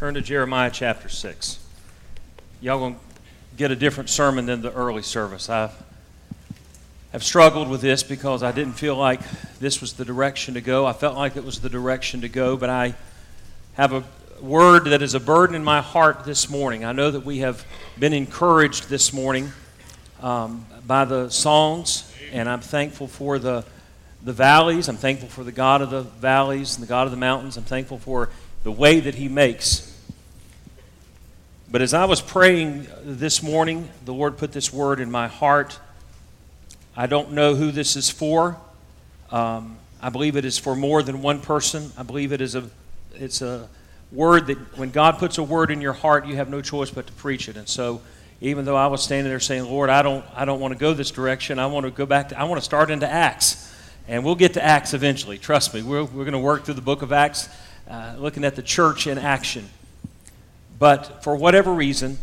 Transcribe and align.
Turn 0.00 0.14
to 0.14 0.22
Jeremiah 0.22 0.70
chapter 0.72 1.10
6. 1.10 1.58
Y'all 2.62 2.78
going 2.78 2.94
to 2.94 3.00
get 3.58 3.70
a 3.70 3.76
different 3.76 4.08
sermon 4.08 4.46
than 4.46 4.62
the 4.62 4.72
early 4.72 5.02
service. 5.02 5.50
I 5.50 5.70
have 7.12 7.22
struggled 7.22 7.68
with 7.68 7.82
this 7.82 8.02
because 8.02 8.42
I 8.42 8.50
didn't 8.50 8.72
feel 8.72 8.96
like 8.96 9.20
this 9.58 9.82
was 9.82 9.92
the 9.92 10.06
direction 10.06 10.54
to 10.54 10.62
go. 10.62 10.86
I 10.86 10.94
felt 10.94 11.18
like 11.18 11.36
it 11.36 11.44
was 11.44 11.60
the 11.60 11.68
direction 11.68 12.22
to 12.22 12.30
go, 12.30 12.56
but 12.56 12.70
I 12.70 12.94
have 13.74 13.92
a 13.92 14.02
word 14.40 14.86
that 14.86 15.02
is 15.02 15.12
a 15.12 15.20
burden 15.20 15.54
in 15.54 15.62
my 15.62 15.82
heart 15.82 16.24
this 16.24 16.48
morning. 16.48 16.82
I 16.82 16.92
know 16.92 17.10
that 17.10 17.26
we 17.26 17.40
have 17.40 17.66
been 17.98 18.14
encouraged 18.14 18.88
this 18.88 19.12
morning 19.12 19.52
um, 20.22 20.64
by 20.86 21.04
the 21.04 21.28
songs, 21.28 22.10
and 22.32 22.48
I'm 22.48 22.62
thankful 22.62 23.06
for 23.06 23.38
the, 23.38 23.66
the 24.24 24.32
valleys. 24.32 24.88
I'm 24.88 24.96
thankful 24.96 25.28
for 25.28 25.44
the 25.44 25.52
God 25.52 25.82
of 25.82 25.90
the 25.90 26.04
valleys 26.04 26.76
and 26.76 26.82
the 26.82 26.88
God 26.88 27.06
of 27.06 27.10
the 27.10 27.18
mountains. 27.18 27.58
I'm 27.58 27.64
thankful 27.64 27.98
for 27.98 28.30
the 28.62 28.72
way 28.72 29.00
that 29.00 29.16
He 29.16 29.28
makes. 29.28 29.89
But 31.72 31.82
as 31.82 31.94
I 31.94 32.04
was 32.04 32.20
praying 32.20 32.88
this 33.04 33.44
morning, 33.44 33.88
the 34.04 34.12
Lord 34.12 34.38
put 34.38 34.50
this 34.50 34.72
word 34.72 34.98
in 34.98 35.08
my 35.08 35.28
heart. 35.28 35.78
I 36.96 37.06
don't 37.06 37.30
know 37.30 37.54
who 37.54 37.70
this 37.70 37.94
is 37.94 38.10
for. 38.10 38.56
Um, 39.30 39.78
I 40.02 40.08
believe 40.08 40.34
it 40.34 40.44
is 40.44 40.58
for 40.58 40.74
more 40.74 41.00
than 41.04 41.22
one 41.22 41.40
person. 41.40 41.92
I 41.96 42.02
believe 42.02 42.32
it 42.32 42.40
is 42.40 42.56
a, 42.56 42.68
it's 43.14 43.40
a 43.40 43.68
word 44.10 44.48
that 44.48 44.58
when 44.76 44.90
God 44.90 45.18
puts 45.18 45.38
a 45.38 45.44
word 45.44 45.70
in 45.70 45.80
your 45.80 45.92
heart, 45.92 46.26
you 46.26 46.34
have 46.34 46.50
no 46.50 46.60
choice 46.60 46.90
but 46.90 47.06
to 47.06 47.12
preach 47.12 47.48
it. 47.48 47.56
And 47.56 47.68
so, 47.68 48.00
even 48.40 48.64
though 48.64 48.76
I 48.76 48.88
was 48.88 49.04
standing 49.04 49.30
there 49.30 49.38
saying, 49.38 49.64
"Lord, 49.64 49.90
I 49.90 50.02
don't, 50.02 50.24
I 50.34 50.44
don't 50.44 50.58
want 50.58 50.72
to 50.72 50.78
go 50.78 50.92
this 50.92 51.12
direction. 51.12 51.60
I 51.60 51.66
want 51.66 51.86
to 51.86 51.92
go 51.92 52.04
back. 52.04 52.30
To, 52.30 52.40
I 52.40 52.44
want 52.44 52.60
to 52.60 52.64
start 52.64 52.90
into 52.90 53.08
Acts, 53.08 53.72
and 54.08 54.24
we'll 54.24 54.34
get 54.34 54.54
to 54.54 54.64
Acts 54.64 54.92
eventually. 54.92 55.38
Trust 55.38 55.72
me. 55.72 55.82
We're, 55.82 56.02
we're 56.02 56.24
going 56.24 56.32
to 56.32 56.38
work 56.40 56.64
through 56.64 56.74
the 56.74 56.80
book 56.80 57.02
of 57.02 57.12
Acts, 57.12 57.48
uh, 57.88 58.16
looking 58.18 58.42
at 58.42 58.56
the 58.56 58.62
church 58.62 59.06
in 59.06 59.18
action. 59.18 59.68
But 60.80 61.22
for 61.22 61.36
whatever 61.36 61.72
reason, 61.72 62.18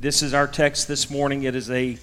this 0.00 0.22
is 0.22 0.32
our 0.32 0.46
text 0.46 0.88
this 0.88 1.10
morning. 1.10 1.42
It 1.42 1.54
is 1.54 1.70
a, 1.70 1.98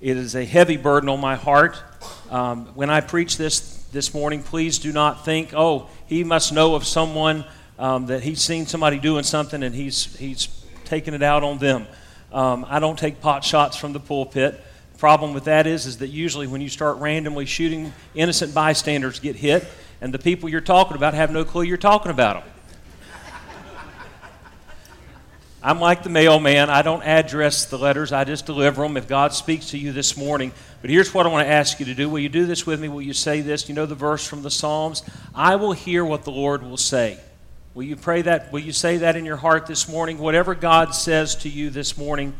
it 0.00 0.16
is 0.16 0.36
a 0.36 0.44
heavy 0.44 0.76
burden 0.76 1.08
on 1.08 1.20
my 1.20 1.34
heart. 1.34 1.82
Um, 2.30 2.66
when 2.76 2.88
I 2.90 3.00
preach 3.00 3.36
this 3.36 3.82
this 3.90 4.14
morning, 4.14 4.44
please 4.44 4.78
do 4.78 4.92
not 4.92 5.24
think, 5.24 5.52
"Oh, 5.52 5.88
he 6.06 6.22
must 6.22 6.52
know 6.52 6.76
of 6.76 6.84
someone." 6.84 7.44
um, 7.82 8.06
that 8.06 8.22
he's 8.22 8.40
seen 8.40 8.66
somebody 8.66 8.98
doing 8.98 9.24
something 9.24 9.62
and 9.62 9.74
he's, 9.74 10.14
he's 10.16 10.48
taking 10.84 11.14
it 11.14 11.22
out 11.22 11.42
on 11.42 11.58
them. 11.58 11.86
Um, 12.32 12.64
I 12.68 12.78
don't 12.78 12.98
take 12.98 13.20
pot 13.20 13.44
shots 13.44 13.76
from 13.76 13.92
the 13.92 13.98
pulpit. 13.98 14.60
The 14.92 14.98
problem 14.98 15.34
with 15.34 15.44
that 15.44 15.66
is, 15.66 15.86
is 15.86 15.98
that 15.98 16.06
usually 16.06 16.46
when 16.46 16.60
you 16.60 16.68
start 16.68 16.98
randomly 16.98 17.44
shooting, 17.44 17.92
innocent 18.14 18.54
bystanders 18.54 19.18
get 19.18 19.34
hit, 19.34 19.66
and 20.00 20.14
the 20.14 20.18
people 20.20 20.48
you're 20.48 20.60
talking 20.60 20.96
about 20.96 21.14
have 21.14 21.32
no 21.32 21.44
clue 21.44 21.62
you're 21.62 21.76
talking 21.76 22.12
about 22.12 22.42
them. 22.42 22.52
I'm 25.62 25.78
like 25.78 26.02
the 26.02 26.10
mailman. 26.10 26.70
I 26.70 26.82
don't 26.82 27.04
address 27.04 27.66
the 27.66 27.78
letters, 27.78 28.12
I 28.12 28.24
just 28.24 28.46
deliver 28.46 28.82
them 28.82 28.96
if 28.96 29.06
God 29.06 29.32
speaks 29.32 29.70
to 29.70 29.78
you 29.78 29.92
this 29.92 30.16
morning. 30.16 30.52
But 30.80 30.90
here's 30.90 31.14
what 31.14 31.24
I 31.24 31.28
want 31.28 31.46
to 31.46 31.52
ask 31.52 31.78
you 31.78 31.86
to 31.86 31.94
do. 31.94 32.08
Will 32.08 32.18
you 32.18 32.28
do 32.28 32.46
this 32.46 32.66
with 32.66 32.80
me? 32.80 32.88
Will 32.88 33.02
you 33.02 33.12
say 33.12 33.40
this? 33.40 33.68
You 33.68 33.74
know 33.74 33.86
the 33.86 33.94
verse 33.94 34.26
from 34.26 34.42
the 34.42 34.50
Psalms? 34.50 35.04
I 35.34 35.54
will 35.56 35.72
hear 35.72 36.04
what 36.04 36.24
the 36.24 36.32
Lord 36.32 36.64
will 36.64 36.76
say. 36.76 37.20
Will 37.74 37.84
you 37.84 37.94
pray 37.94 38.22
that? 38.22 38.52
Will 38.52 38.60
you 38.60 38.72
say 38.72 38.98
that 38.98 39.14
in 39.14 39.24
your 39.24 39.36
heart 39.36 39.66
this 39.66 39.88
morning? 39.88 40.18
Whatever 40.18 40.56
God 40.56 40.94
says 40.94 41.36
to 41.36 41.48
you 41.48 41.70
this 41.70 41.96
morning, 41.96 42.34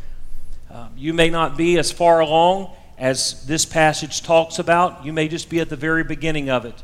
uh, 0.69 0.89
you 0.97 1.15
may 1.15 1.31
not 1.31 1.57
be 1.57 1.79
as 1.79 1.93
far 1.93 2.21
along 2.21 2.75
as 2.99 3.47
this 3.47 3.65
passage 3.65 4.23
talks 4.23 4.59
about. 4.59 5.05
You 5.05 5.13
may 5.13 5.29
just 5.29 5.49
be 5.49 5.61
at 5.61 5.69
the 5.69 5.77
very 5.77 6.03
beginning 6.03 6.51
of 6.51 6.65
it. 6.65 6.83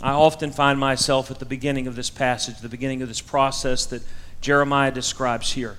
I 0.00 0.12
often 0.12 0.52
find 0.52 0.78
myself 0.78 1.30
at 1.30 1.38
the 1.38 1.44
beginning 1.44 1.86
of 1.86 1.96
this 1.96 2.08
passage, 2.08 2.60
the 2.60 2.68
beginning 2.68 3.02
of 3.02 3.08
this 3.08 3.20
process 3.20 3.84
that 3.86 4.02
Jeremiah 4.40 4.90
describes 4.90 5.52
here. 5.52 5.76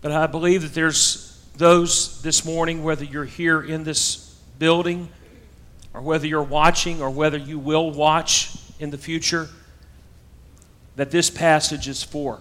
But 0.00 0.12
I 0.12 0.26
believe 0.26 0.62
that 0.62 0.74
there's 0.74 1.44
those 1.56 2.20
this 2.22 2.44
morning, 2.44 2.84
whether 2.84 3.04
you're 3.04 3.24
here 3.24 3.62
in 3.62 3.84
this 3.84 4.38
building, 4.58 5.08
or 5.94 6.02
whether 6.02 6.26
you're 6.26 6.42
watching, 6.42 7.00
or 7.00 7.10
whether 7.10 7.38
you 7.38 7.58
will 7.58 7.90
watch 7.90 8.56
in 8.78 8.90
the 8.90 8.98
future 8.98 9.48
that 10.96 11.10
this 11.10 11.30
passage 11.30 11.88
is 11.88 12.02
for. 12.02 12.40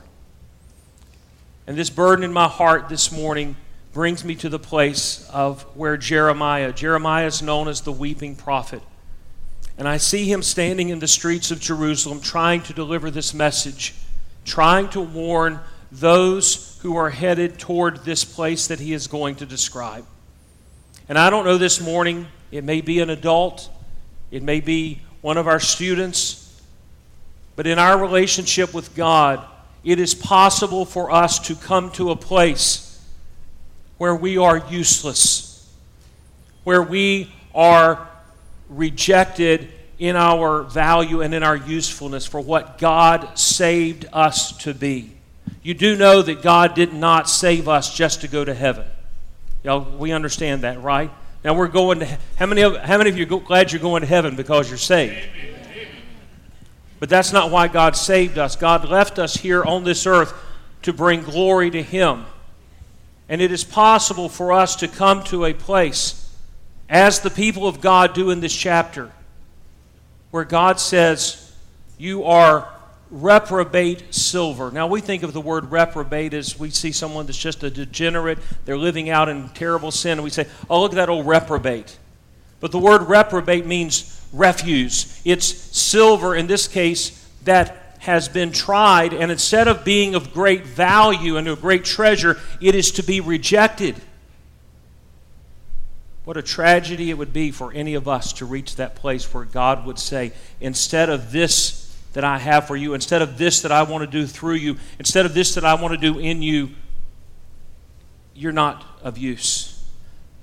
And 1.67 1.77
this 1.77 1.89
burden 1.89 2.23
in 2.23 2.33
my 2.33 2.47
heart 2.47 2.89
this 2.89 3.11
morning 3.11 3.55
brings 3.93 4.23
me 4.25 4.35
to 4.35 4.49
the 4.49 4.59
place 4.59 5.27
of 5.29 5.63
where 5.75 5.97
Jeremiah, 5.97 6.73
Jeremiah 6.73 7.27
is 7.27 7.41
known 7.41 7.67
as 7.67 7.81
the 7.81 7.91
weeping 7.91 8.35
prophet. 8.35 8.81
And 9.77 9.87
I 9.87 9.97
see 9.97 10.29
him 10.29 10.43
standing 10.43 10.89
in 10.89 10.99
the 10.99 11.07
streets 11.07 11.51
of 11.51 11.59
Jerusalem 11.59 12.21
trying 12.21 12.61
to 12.63 12.73
deliver 12.73 13.09
this 13.09 13.33
message, 13.33 13.93
trying 14.45 14.87
to 14.89 15.01
warn 15.01 15.59
those 15.91 16.79
who 16.81 16.95
are 16.95 17.09
headed 17.09 17.59
toward 17.59 18.05
this 18.05 18.23
place 18.23 18.67
that 18.67 18.79
he 18.79 18.93
is 18.93 19.07
going 19.07 19.35
to 19.35 19.45
describe. 19.45 20.05
And 21.09 21.17
I 21.17 21.29
don't 21.29 21.45
know 21.45 21.57
this 21.57 21.81
morning, 21.81 22.27
it 22.51 22.63
may 22.63 22.81
be 22.81 22.99
an 22.99 23.09
adult, 23.09 23.69
it 24.31 24.43
may 24.43 24.59
be 24.59 25.01
one 25.21 25.37
of 25.37 25.47
our 25.47 25.59
students, 25.59 26.61
but 27.55 27.67
in 27.67 27.79
our 27.79 27.99
relationship 27.99 28.73
with 28.73 28.95
God, 28.95 29.45
it 29.83 29.99
is 29.99 30.13
possible 30.13 30.85
for 30.85 31.11
us 31.11 31.39
to 31.47 31.55
come 31.55 31.91
to 31.91 32.11
a 32.11 32.15
place 32.15 33.03
where 33.97 34.15
we 34.15 34.37
are 34.37 34.57
useless, 34.69 35.71
where 36.63 36.81
we 36.81 37.31
are 37.53 38.09
rejected 38.69 39.69
in 39.97 40.15
our 40.15 40.63
value 40.63 41.21
and 41.21 41.33
in 41.33 41.43
our 41.43 41.55
usefulness 41.55 42.25
for 42.25 42.41
what 42.41 42.77
God 42.77 43.37
saved 43.37 44.05
us 44.11 44.55
to 44.59 44.73
be. 44.73 45.11
You 45.63 45.73
do 45.73 45.95
know 45.95 46.21
that 46.21 46.41
God 46.41 46.75
did 46.75 46.93
not 46.93 47.29
save 47.29 47.67
us 47.67 47.95
just 47.95 48.21
to 48.21 48.27
go 48.27 48.43
to 48.43 48.53
heaven. 48.53 48.85
Y'all, 49.63 49.97
we 49.97 50.11
understand 50.11 50.61
that, 50.63 50.81
right? 50.81 51.09
Now 51.43 51.53
we're 51.53 51.67
going 51.67 51.99
to 51.99 52.17
how 52.35 52.45
many 52.45 52.61
of 52.61 52.75
how 52.77 52.97
many 52.97 53.09
of 53.09 53.17
you 53.17 53.25
are 53.25 53.39
glad 53.39 53.71
you're 53.71 53.81
going 53.81 54.01
to 54.01 54.07
heaven 54.07 54.35
because 54.35 54.69
you're 54.69 54.77
saved? 54.77 55.27
But 56.99 57.09
that's 57.09 57.33
not 57.33 57.51
why 57.51 57.67
God 57.67 57.95
saved 57.95 58.37
us. 58.37 58.55
God 58.55 58.87
left 58.89 59.19
us 59.19 59.35
here 59.35 59.63
on 59.63 59.83
this 59.83 60.07
earth 60.07 60.33
to 60.83 60.93
bring 60.93 61.21
glory 61.21 61.69
to 61.71 61.83
Him. 61.83 62.25
And 63.27 63.41
it 63.41 63.51
is 63.51 63.63
possible 63.63 64.29
for 64.29 64.53
us 64.53 64.75
to 64.77 64.87
come 64.87 65.23
to 65.25 65.45
a 65.45 65.53
place, 65.53 66.35
as 66.89 67.19
the 67.19 67.29
people 67.31 67.67
of 67.67 67.81
God 67.81 68.13
do 68.13 68.29
in 68.29 68.39
this 68.39 68.55
chapter, 68.55 69.11
where 70.35 70.43
God 70.43 70.81
says, 70.81 71.55
You 71.97 72.25
are 72.25 72.67
reprobate 73.09 74.13
silver. 74.13 74.69
Now, 74.69 74.85
we 74.85 74.99
think 74.99 75.23
of 75.23 75.31
the 75.31 75.39
word 75.39 75.71
reprobate 75.71 76.33
as 76.33 76.59
we 76.59 76.71
see 76.71 76.91
someone 76.91 77.25
that's 77.25 77.37
just 77.37 77.63
a 77.63 77.69
degenerate, 77.69 78.39
they're 78.65 78.77
living 78.77 79.09
out 79.09 79.29
in 79.29 79.47
terrible 79.51 79.91
sin, 79.91 80.17
and 80.17 80.25
we 80.25 80.29
say, 80.29 80.45
Oh, 80.69 80.81
look 80.81 80.91
at 80.91 80.97
that 80.97 81.07
old 81.07 81.25
reprobate. 81.25 81.97
But 82.59 82.73
the 82.73 82.79
word 82.79 83.03
reprobate 83.03 83.65
means 83.65 84.27
refuse. 84.33 85.21
It's 85.23 85.45
silver, 85.45 86.35
in 86.35 86.47
this 86.47 86.67
case, 86.67 87.25
that 87.45 87.95
has 87.99 88.27
been 88.27 88.51
tried, 88.51 89.13
and 89.13 89.31
instead 89.31 89.69
of 89.69 89.85
being 89.85 90.15
of 90.15 90.33
great 90.33 90.65
value 90.65 91.37
and 91.37 91.47
a 91.47 91.55
great 91.55 91.85
treasure, 91.85 92.41
it 92.59 92.75
is 92.75 92.91
to 92.91 93.03
be 93.03 93.21
rejected. 93.21 93.95
What 96.25 96.37
a 96.37 96.41
tragedy 96.41 97.11
it 97.11 97.17
would 97.17 97.31
be 97.31 97.51
for 97.51 97.71
any 97.71 97.93
of 97.93 98.07
us 98.07 98.33
to 98.33 98.45
reach 98.45 98.75
that 98.75 98.95
place 98.95 99.31
where 99.33 99.45
God 99.45 99.85
would 99.85 99.99
say, 99.99 100.33
instead 100.59 101.09
of 101.09 101.31
this 101.31 101.95
that 102.13 102.23
I 102.23 102.39
have 102.39 102.65
for 102.65 102.75
you, 102.75 102.93
instead 102.93 103.21
of 103.21 103.37
this 103.37 103.61
that 103.61 103.71
I 103.71 103.83
want 103.83 104.01
to 104.01 104.07
do 104.09 104.25
through 104.25 104.55
you, 104.55 104.77
instead 104.97 105.25
of 105.25 105.33
this 105.33 105.53
that 105.55 105.63
I 105.63 105.75
want 105.75 105.93
to 105.93 105.97
do 105.99 106.17
in 106.17 106.41
you, 106.41 106.71
you're 108.33 108.51
not 108.51 108.83
of 109.03 109.17
use. 109.17 109.83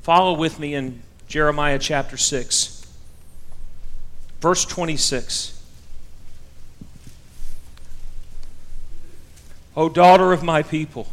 Follow 0.02 0.34
with 0.34 0.58
me 0.58 0.74
in 0.74 1.02
Jeremiah 1.26 1.78
chapter 1.78 2.16
6. 2.16 2.86
Verse 4.40 4.64
26. 4.64 5.58
O 9.76 9.88
daughter 9.88 10.32
of 10.32 10.42
my 10.42 10.62
people, 10.62 11.08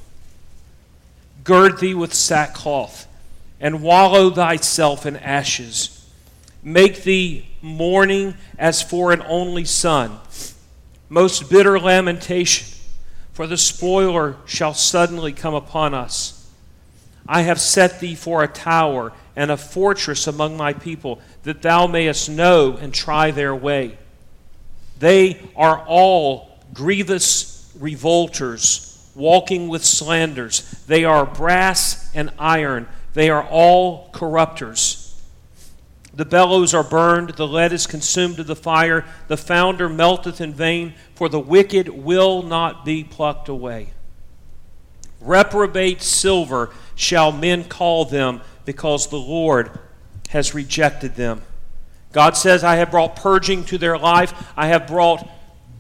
gird 1.44 1.80
thee 1.80 1.94
with 1.94 2.14
sackcloth, 2.14 3.08
and 3.60 3.82
wallow 3.82 4.30
thyself 4.30 5.06
in 5.06 5.18
ashes. 5.18 5.96
Make 6.64 7.04
thee 7.04 7.48
mourning 7.62 8.36
as 8.58 8.82
for 8.82 9.12
an 9.12 9.22
only 9.24 9.66
son. 9.66 10.20
Most 11.10 11.50
bitter 11.50 11.80
lamentation, 11.80 12.68
for 13.34 13.48
the 13.48 13.58
spoiler 13.58 14.36
shall 14.46 14.74
suddenly 14.74 15.32
come 15.32 15.54
upon 15.54 15.94
us. 15.94 16.50
I 17.28 17.42
have 17.42 17.60
set 17.60 18.00
thee 18.00 18.16
for 18.16 18.44
a 18.44 18.48
tower 18.48 19.14
and 19.36 19.52
a 19.52 19.58
fortress 19.58 20.28
among 20.28 20.58
my 20.58 20.74
people, 20.74 21.22
that 21.44 21.62
thou 21.62 21.88
mayest 21.88 22.30
know 22.30 22.78
and 22.78 22.94
try 22.94 23.32
their 23.32 23.56
way. 23.56 23.98
They 25.00 25.42
are 25.56 25.80
all 25.88 26.60
grievous 26.74 27.72
revolters, 27.80 28.89
walking 29.20 29.68
with 29.68 29.86
slanders. 29.86 30.62
They 30.88 31.06
are 31.06 31.26
brass 31.26 32.10
and 32.16 32.32
iron. 32.40 32.88
They 33.14 33.30
are 33.30 33.44
all 33.44 34.10
corrupters. 34.12 35.06
The 36.14 36.26
bellows 36.26 36.74
are 36.74 36.84
burned, 36.84 37.30
the 37.32 37.48
lead 37.48 37.72
is 37.72 37.88
consumed 37.88 38.38
to 38.38 38.44
the 38.44 38.56
fire, 38.56 39.06
the 39.28 39.38
founder 39.38 39.88
melteth 39.88 40.42
in 40.42 40.54
vain, 40.54 40.96
for 41.16 41.30
the 41.30 41.40
wicked 41.40 41.88
will 41.88 42.42
not 42.42 42.84
be 42.84 43.04
plucked 43.04 43.48
away. 43.48 43.94
Reprobate 45.22 46.02
silver 46.02 46.72
shall 46.96 47.32
men 47.32 47.64
call 47.64 48.06
them, 48.06 48.42
because 48.66 49.08
the 49.08 49.18
Lord 49.18 49.72
has 50.30 50.54
rejected 50.54 51.16
them. 51.16 51.42
God 52.12 52.36
says, 52.36 52.64
I 52.64 52.76
have 52.76 52.92
brought 52.92 53.16
purging 53.16 53.64
to 53.66 53.78
their 53.78 53.98
life, 53.98 54.34
I 54.58 54.68
have 54.68 54.88
brought 54.88 55.28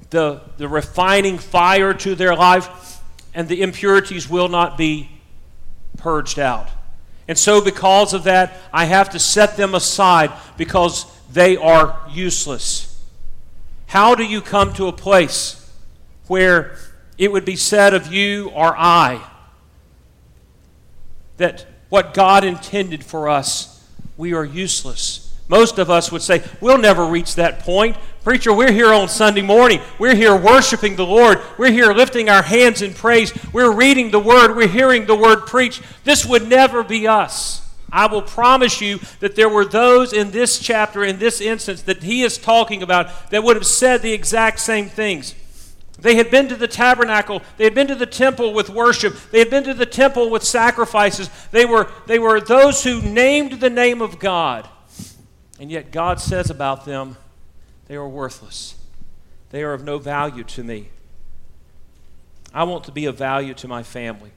the, 0.09 0.41
the 0.57 0.67
refining 0.67 1.37
fire 1.37 1.93
to 1.95 2.15
their 2.15 2.35
life, 2.35 2.98
and 3.33 3.47
the 3.47 3.61
impurities 3.61 4.29
will 4.29 4.49
not 4.49 4.77
be 4.77 5.09
purged 5.97 6.39
out. 6.39 6.69
And 7.27 7.37
so, 7.37 7.61
because 7.61 8.13
of 8.13 8.23
that, 8.23 8.53
I 8.73 8.85
have 8.85 9.11
to 9.11 9.19
set 9.19 9.55
them 9.55 9.75
aside 9.75 10.31
because 10.57 11.05
they 11.31 11.57
are 11.57 11.99
useless. 12.11 12.89
How 13.85 14.15
do 14.15 14.23
you 14.23 14.41
come 14.41 14.73
to 14.73 14.87
a 14.87 14.93
place 14.93 15.71
where 16.27 16.75
it 17.17 17.31
would 17.31 17.45
be 17.45 17.55
said 17.55 17.93
of 17.93 18.11
you 18.11 18.49
or 18.49 18.75
I 18.75 19.23
that 21.37 21.65
what 21.89 22.13
God 22.13 22.43
intended 22.43 23.03
for 23.03 23.29
us, 23.29 23.87
we 24.17 24.33
are 24.33 24.45
useless? 24.45 25.28
Most 25.49 25.79
of 25.79 25.89
us 25.89 26.11
would 26.11 26.21
say, 26.21 26.43
We'll 26.61 26.77
never 26.77 27.05
reach 27.05 27.35
that 27.35 27.59
point. 27.59 27.97
Preacher, 28.23 28.53
we're 28.53 28.71
here 28.71 28.93
on 28.93 29.09
Sunday 29.09 29.41
morning. 29.41 29.81
We're 29.97 30.15
here 30.15 30.35
worshiping 30.35 30.95
the 30.95 31.05
Lord. 31.05 31.41
We're 31.57 31.71
here 31.71 31.91
lifting 31.91 32.29
our 32.29 32.43
hands 32.43 32.81
in 32.81 32.93
praise. 32.93 33.33
We're 33.51 33.71
reading 33.71 34.11
the 34.11 34.19
Word. 34.19 34.55
We're 34.55 34.67
hearing 34.67 35.07
the 35.07 35.15
Word 35.15 35.47
preached. 35.47 35.81
This 36.03 36.25
would 36.25 36.47
never 36.47 36.83
be 36.83 37.07
us. 37.07 37.67
I 37.91 38.05
will 38.05 38.21
promise 38.21 38.81
you 38.81 38.99
that 39.19 39.35
there 39.35 39.49
were 39.49 39.65
those 39.65 40.13
in 40.13 40.29
this 40.29 40.59
chapter, 40.59 41.03
in 41.03 41.17
this 41.17 41.41
instance, 41.41 41.81
that 41.83 42.03
he 42.03 42.21
is 42.21 42.37
talking 42.37 42.83
about 42.83 43.31
that 43.31 43.43
would 43.43 43.55
have 43.55 43.65
said 43.65 44.03
the 44.03 44.13
exact 44.13 44.59
same 44.59 44.89
things. 44.89 45.33
They 45.97 46.15
had 46.15 46.29
been 46.29 46.47
to 46.49 46.55
the 46.55 46.67
tabernacle. 46.67 47.41
They 47.57 47.63
had 47.63 47.73
been 47.73 47.87
to 47.87 47.95
the 47.95 48.05
temple 48.05 48.53
with 48.53 48.69
worship. 48.69 49.15
They 49.31 49.39
had 49.39 49.49
been 49.49 49.63
to 49.63 49.73
the 49.73 49.87
temple 49.87 50.29
with 50.29 50.43
sacrifices. 50.43 51.29
They 51.51 51.65
were, 51.65 51.91
they 52.05 52.19
were 52.19 52.39
those 52.39 52.83
who 52.83 53.01
named 53.01 53.59
the 53.59 53.69
name 53.69 54.01
of 54.01 54.19
God. 54.19 54.69
And 55.59 55.69
yet 55.69 55.91
God 55.91 56.19
says 56.21 56.49
about 56.49 56.85
them, 56.85 57.17
they 57.87 57.95
are 57.95 58.07
worthless. 58.07 58.75
They 59.49 59.63
are 59.63 59.73
of 59.73 59.83
no 59.83 59.97
value 59.97 60.43
to 60.45 60.63
me. 60.63 60.89
I 62.53 62.63
want 62.63 62.85
to 62.85 62.91
be 62.91 63.05
of 63.05 63.17
value 63.17 63.53
to 63.55 63.67
my 63.67 63.83
family. 63.83 64.31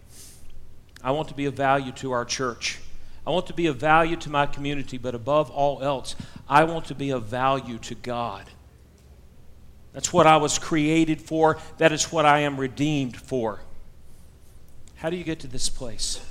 I 1.03 1.13
want 1.13 1.29
to 1.29 1.35
be 1.35 1.47
of 1.47 1.55
value 1.55 1.93
to 1.93 2.13
our 2.13 2.25
church. 2.25 2.81
I 3.27 3.31
want 3.31 3.47
to 3.47 3.55
be 3.55 3.67
of 3.67 3.77
value 3.77 4.17
to 4.17 4.31
my 4.31 4.47
community, 4.47 4.99
but 4.99 5.15
above 5.15 5.51
all 5.51 5.83
else, 5.83 6.17
I 6.49 6.65
want 6.65 6.87
to 6.87 6.95
be 6.95 7.11
of 7.11 7.25
value 7.25 7.79
to 7.79 7.95
God. 7.95 8.45
That's 9.93 10.13
what 10.13 10.27
I 10.27 10.39
was 10.39 10.59
created 10.59 11.21
for. 11.21 11.59
That 11.79 11.93
is 11.93 12.11
what 12.11 12.27
I 12.27 12.41
am 12.41 12.59
redeemed 12.59 13.17
for. 13.17 13.61
How 14.97 15.11
do 15.11 15.17
you 15.17 15.25
get 15.25 15.41
to 15.41 15.47
this 15.47 15.69
place? 15.69 16.25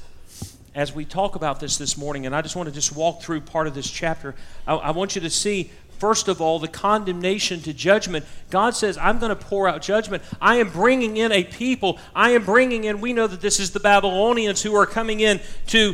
As 0.74 0.94
we 0.94 1.06
talk 1.06 1.36
about 1.36 1.60
this 1.60 1.78
this 1.78 1.98
morning, 1.98 2.26
and 2.26 2.36
I 2.36 2.42
just 2.42 2.56
want 2.56 2.70
to 2.70 2.74
just 2.74 2.96
walk 2.96 3.22
through 3.22 3.42
part 3.42 3.68
of 3.68 3.76
this 3.76 3.90
chapter, 3.90 4.36
I, 4.66 4.76
I 4.76 4.92
want 4.92 5.16
you 5.16 5.22
to 5.22 5.30
see 5.30 5.72
first 6.02 6.28
of 6.28 6.42
all, 6.42 6.58
the 6.58 6.68
condemnation 6.68 7.62
to 7.62 7.72
judgment. 7.72 8.26
God 8.50 8.74
says, 8.74 8.98
I'm 8.98 9.20
going 9.20 9.30
to 9.30 9.36
pour 9.36 9.68
out 9.68 9.84
judgment. 9.84 10.24
I 10.42 10.56
am 10.56 10.72
bringing 10.72 11.16
in 11.16 11.32
a 11.32 11.44
people. 11.44 12.00
I 12.16 12.32
am 12.32 12.44
bringing 12.44 12.86
in, 12.86 13.02
we 13.02 13.14
know 13.14 13.28
that 13.28 13.40
this 13.40 13.60
is 13.60 13.70
the 13.70 13.80
Babylonians 13.80 14.64
who 14.64 14.76
are 14.76 14.88
coming 14.88 15.20
in 15.20 15.40
to, 15.68 15.94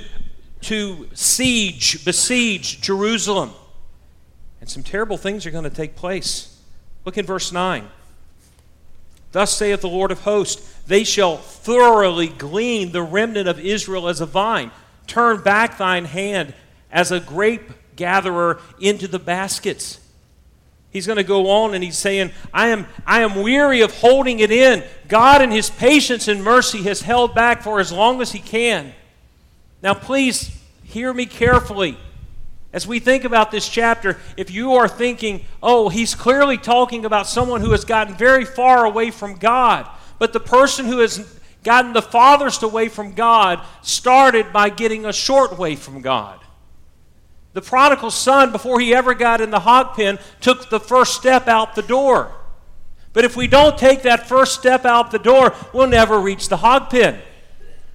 to 0.62 1.10
siege, 1.14 2.06
besiege 2.06 2.80
Jerusalem. 2.80 3.52
And 4.62 4.70
some 4.70 4.82
terrible 4.82 5.18
things 5.18 5.46
are 5.46 5.52
going 5.52 5.66
to 5.66 5.70
take 5.70 5.98
place. 5.98 6.58
Look 7.04 7.18
in 7.18 7.26
verse 7.26 7.52
9. 7.52 7.90
Thus 9.32 9.56
saith 9.56 9.82
the 9.82 9.90
Lord 9.90 10.12
of 10.12 10.22
hosts, 10.22 10.74
they 10.88 11.04
shall 11.04 11.38
thoroughly 11.38 12.28
glean 12.28 12.92
the 12.92 13.04
remnant 13.04 13.48
of 13.48 13.60
Israel 13.60 14.08
as 14.08 14.22
a 14.22 14.26
vine. 14.26 14.72
Turn 15.06 15.42
back 15.42 15.78
thine 15.78 16.06
hand 16.06 16.54
as 16.92 17.12
a 17.12 17.20
grape 17.20 17.72
gatherer 17.96 18.62
into 18.80 19.08
the 19.08 19.20
baskets. 19.20 20.00
He's 20.90 21.06
going 21.06 21.18
to 21.18 21.24
go 21.24 21.50
on 21.50 21.74
and 21.74 21.84
he's 21.84 21.98
saying, 21.98 22.32
I 22.54 22.70
am, 22.70 22.88
I 23.06 23.22
am 23.22 23.36
weary 23.36 23.82
of 23.82 23.94
holding 23.94 24.40
it 24.40 24.52
in. 24.52 24.84
God, 25.08 25.42
in 25.42 25.52
his 25.52 25.70
patience 25.70 26.28
and 26.28 26.44
mercy, 26.44 26.84
has 26.84 27.02
held 27.02 27.36
back 27.36 27.62
for 27.62 27.80
as 27.80 27.92
long 27.92 28.22
as 28.22 28.32
he 28.32 28.40
can. 28.40 28.94
Now, 29.84 29.94
please 29.94 30.60
hear 30.84 31.14
me 31.14 31.26
carefully. 31.26 31.98
As 32.78 32.86
we 32.86 33.00
think 33.00 33.24
about 33.24 33.50
this 33.50 33.68
chapter, 33.68 34.20
if 34.38 34.52
you 34.52 34.74
are 34.76 34.88
thinking, 34.88 35.44
oh, 35.64 35.90
he's 35.90 36.14
clearly 36.14 36.60
talking 36.60 37.06
about 37.06 37.26
someone 37.26 37.62
who 37.62 37.72
has 37.72 37.84
gotten 37.84 38.14
very 38.14 38.46
far 38.46 38.86
away 38.86 39.10
from 39.10 39.34
God, 39.34 39.90
but 40.20 40.32
the 40.32 40.40
person 40.40 40.86
who 40.86 41.00
has 41.00 41.40
gotten 41.64 41.94
the 41.94 42.04
farthest 42.04 42.62
away 42.62 42.88
from 42.88 43.14
God 43.14 43.62
started 43.82 44.54
by 44.54 44.70
getting 44.70 45.08
a 45.08 45.12
short 45.12 45.58
way 45.58 45.76
from 45.76 46.02
God. 46.02 46.40
The 47.54 47.64
prodigal 47.64 48.12
son, 48.12 48.52
before 48.52 48.80
he 48.80 48.94
ever 48.94 49.16
got 49.16 49.42
in 49.42 49.50
the 49.50 49.62
hog 49.62 49.96
pen, 49.96 50.20
took 50.40 50.70
the 50.70 50.80
first 50.80 51.16
step 51.16 51.48
out 51.48 51.74
the 51.74 51.82
door. 51.82 52.32
But 53.12 53.26
if 53.26 53.36
we 53.36 53.48
don't 53.48 53.76
take 53.76 54.04
that 54.04 54.28
first 54.28 54.54
step 54.54 54.86
out 54.86 55.10
the 55.10 55.18
door, 55.18 55.56
we'll 55.74 55.88
never 55.88 56.20
reach 56.20 56.48
the 56.48 56.58
hog 56.58 56.92
pen. 56.92 57.20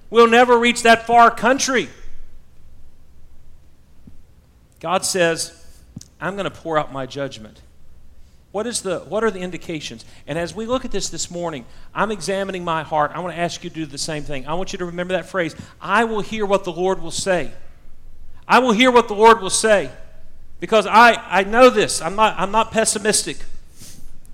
We'll 0.09 0.27
never 0.27 0.59
reach 0.59 0.83
that 0.83 1.07
far 1.07 1.31
country. 1.31 1.87
God 4.83 5.05
says, 5.05 5.53
I'm 6.19 6.35
going 6.35 6.43
to 6.43 6.51
pour 6.51 6.77
out 6.77 6.91
my 6.91 7.05
judgment. 7.05 7.61
What, 8.51 8.67
is 8.67 8.81
the, 8.81 8.99
what 8.99 9.23
are 9.23 9.31
the 9.31 9.39
indications? 9.39 10.03
And 10.27 10.37
as 10.37 10.53
we 10.53 10.65
look 10.65 10.83
at 10.83 10.91
this 10.91 11.07
this 11.07 11.31
morning, 11.31 11.65
I'm 11.95 12.11
examining 12.11 12.65
my 12.65 12.83
heart. 12.83 13.11
I 13.15 13.19
want 13.19 13.33
to 13.33 13.39
ask 13.39 13.63
you 13.63 13.69
to 13.69 13.75
do 13.75 13.85
the 13.85 13.97
same 13.97 14.23
thing. 14.23 14.45
I 14.45 14.55
want 14.55 14.73
you 14.73 14.79
to 14.79 14.85
remember 14.85 15.13
that 15.13 15.25
phrase 15.25 15.55
I 15.79 16.03
will 16.03 16.19
hear 16.19 16.45
what 16.45 16.65
the 16.65 16.71
Lord 16.73 17.01
will 17.01 17.11
say. 17.11 17.51
I 18.45 18.59
will 18.59 18.73
hear 18.73 18.91
what 18.91 19.07
the 19.07 19.15
Lord 19.15 19.41
will 19.41 19.49
say. 19.49 19.89
Because 20.59 20.85
I, 20.85 21.13
I 21.13 21.45
know 21.45 21.69
this. 21.69 22.01
I'm 22.01 22.17
not, 22.17 22.35
I'm 22.37 22.51
not 22.51 22.71
pessimistic, 22.71 23.37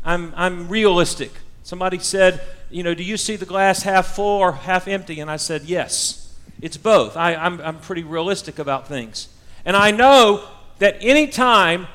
I'm, 0.03 0.33
I'm 0.35 0.67
realistic. 0.67 1.31
Somebody 1.61 1.99
said, 1.99 2.41
You 2.71 2.81
know, 2.81 2.95
do 2.95 3.03
you 3.03 3.17
see 3.17 3.35
the 3.35 3.45
glass 3.45 3.83
half 3.83 4.15
full 4.15 4.39
or 4.39 4.53
half 4.53 4.87
empty? 4.87 5.19
And 5.19 5.29
I 5.29 5.37
said, 5.37 5.65
Yes. 5.65 6.35
It's 6.59 6.75
both. 6.75 7.15
I, 7.15 7.35
I'm, 7.35 7.61
I'm 7.61 7.79
pretty 7.79 8.03
realistic 8.03 8.57
about 8.57 8.87
things. 8.87 9.29
And 9.69 9.77
I 9.77 9.91
know 9.91 10.43
that 10.79 10.97
anytime 10.99 11.85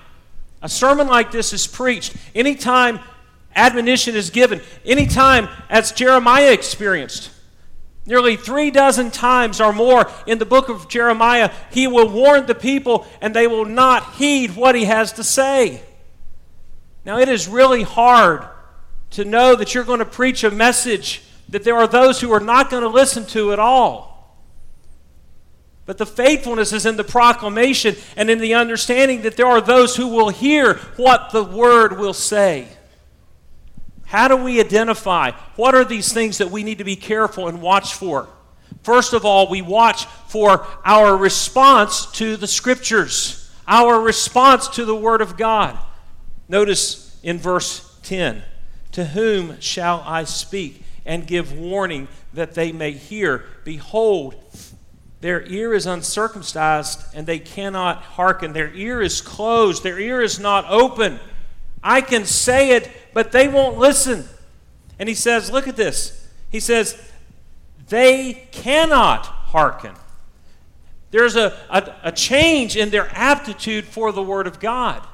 a 0.62 0.68
sermon 0.68 1.08
like 1.08 1.32
this 1.32 1.52
is 1.52 1.66
preached, 1.66 2.14
anytime 2.32 3.00
admonition 3.56 4.14
is 4.14 4.30
given, 4.30 4.60
anytime, 4.84 5.48
as 5.68 5.90
Jeremiah 5.90 6.52
experienced, 6.52 7.32
nearly 8.06 8.36
three 8.36 8.70
dozen 8.70 9.10
times 9.10 9.60
or 9.60 9.72
more 9.72 10.08
in 10.24 10.38
the 10.38 10.46
book 10.46 10.68
of 10.68 10.88
Jeremiah, 10.88 11.50
he 11.72 11.88
will 11.88 12.08
warn 12.08 12.46
the 12.46 12.54
people 12.54 13.08
and 13.20 13.34
they 13.34 13.48
will 13.48 13.64
not 13.64 14.14
heed 14.14 14.54
what 14.54 14.76
he 14.76 14.84
has 14.84 15.12
to 15.14 15.24
say. 15.24 15.82
Now, 17.04 17.18
it 17.18 17.28
is 17.28 17.48
really 17.48 17.82
hard 17.82 18.44
to 19.10 19.24
know 19.24 19.56
that 19.56 19.74
you're 19.74 19.82
going 19.82 19.98
to 19.98 20.04
preach 20.04 20.44
a 20.44 20.50
message 20.52 21.24
that 21.48 21.64
there 21.64 21.74
are 21.74 21.88
those 21.88 22.20
who 22.20 22.32
are 22.34 22.38
not 22.38 22.70
going 22.70 22.84
to 22.84 22.88
listen 22.88 23.26
to 23.26 23.52
at 23.52 23.58
all. 23.58 24.13
But 25.86 25.98
the 25.98 26.06
faithfulness 26.06 26.72
is 26.72 26.86
in 26.86 26.96
the 26.96 27.04
proclamation 27.04 27.96
and 28.16 28.30
in 28.30 28.38
the 28.38 28.54
understanding 28.54 29.22
that 29.22 29.36
there 29.36 29.46
are 29.46 29.60
those 29.60 29.96
who 29.96 30.08
will 30.08 30.30
hear 30.30 30.74
what 30.96 31.30
the 31.30 31.44
word 31.44 31.98
will 31.98 32.14
say. 32.14 32.68
How 34.06 34.28
do 34.28 34.36
we 34.36 34.60
identify? 34.60 35.32
What 35.56 35.74
are 35.74 35.84
these 35.84 36.12
things 36.12 36.38
that 36.38 36.50
we 36.50 36.62
need 36.62 36.78
to 36.78 36.84
be 36.84 36.96
careful 36.96 37.48
and 37.48 37.60
watch 37.60 37.94
for? 37.94 38.28
First 38.82 39.12
of 39.12 39.24
all, 39.24 39.48
we 39.48 39.62
watch 39.62 40.06
for 40.28 40.66
our 40.84 41.16
response 41.16 42.06
to 42.12 42.36
the 42.36 42.46
scriptures, 42.46 43.50
our 43.66 44.00
response 44.00 44.68
to 44.68 44.84
the 44.84 44.94
word 44.94 45.20
of 45.20 45.36
God. 45.36 45.78
Notice 46.48 47.18
in 47.22 47.38
verse 47.38 47.98
10 48.02 48.42
To 48.92 49.06
whom 49.06 49.58
shall 49.60 50.02
I 50.06 50.24
speak 50.24 50.82
and 51.04 51.26
give 51.26 51.52
warning 51.52 52.08
that 52.34 52.54
they 52.54 52.72
may 52.72 52.92
hear? 52.92 53.44
Behold, 53.64 54.34
their 55.24 55.42
ear 55.46 55.72
is 55.72 55.86
uncircumcised 55.86 57.02
and 57.14 57.26
they 57.26 57.38
cannot 57.38 58.02
hearken. 58.02 58.52
Their 58.52 58.70
ear 58.74 59.00
is 59.00 59.22
closed. 59.22 59.82
Their 59.82 59.98
ear 59.98 60.20
is 60.20 60.38
not 60.38 60.66
open. 60.68 61.18
I 61.82 62.02
can 62.02 62.26
say 62.26 62.72
it, 62.72 62.90
but 63.14 63.32
they 63.32 63.48
won't 63.48 63.78
listen. 63.78 64.28
And 64.98 65.08
he 65.08 65.14
says, 65.14 65.50
Look 65.50 65.66
at 65.66 65.76
this. 65.76 66.28
He 66.50 66.60
says, 66.60 67.00
They 67.88 68.46
cannot 68.52 69.24
hearken. 69.24 69.94
There's 71.10 71.36
a, 71.36 71.56
a, 71.70 71.94
a 72.02 72.12
change 72.12 72.76
in 72.76 72.90
their 72.90 73.08
aptitude 73.10 73.86
for 73.86 74.12
the 74.12 74.22
Word 74.22 74.46
of 74.46 74.60
God. 74.60 75.06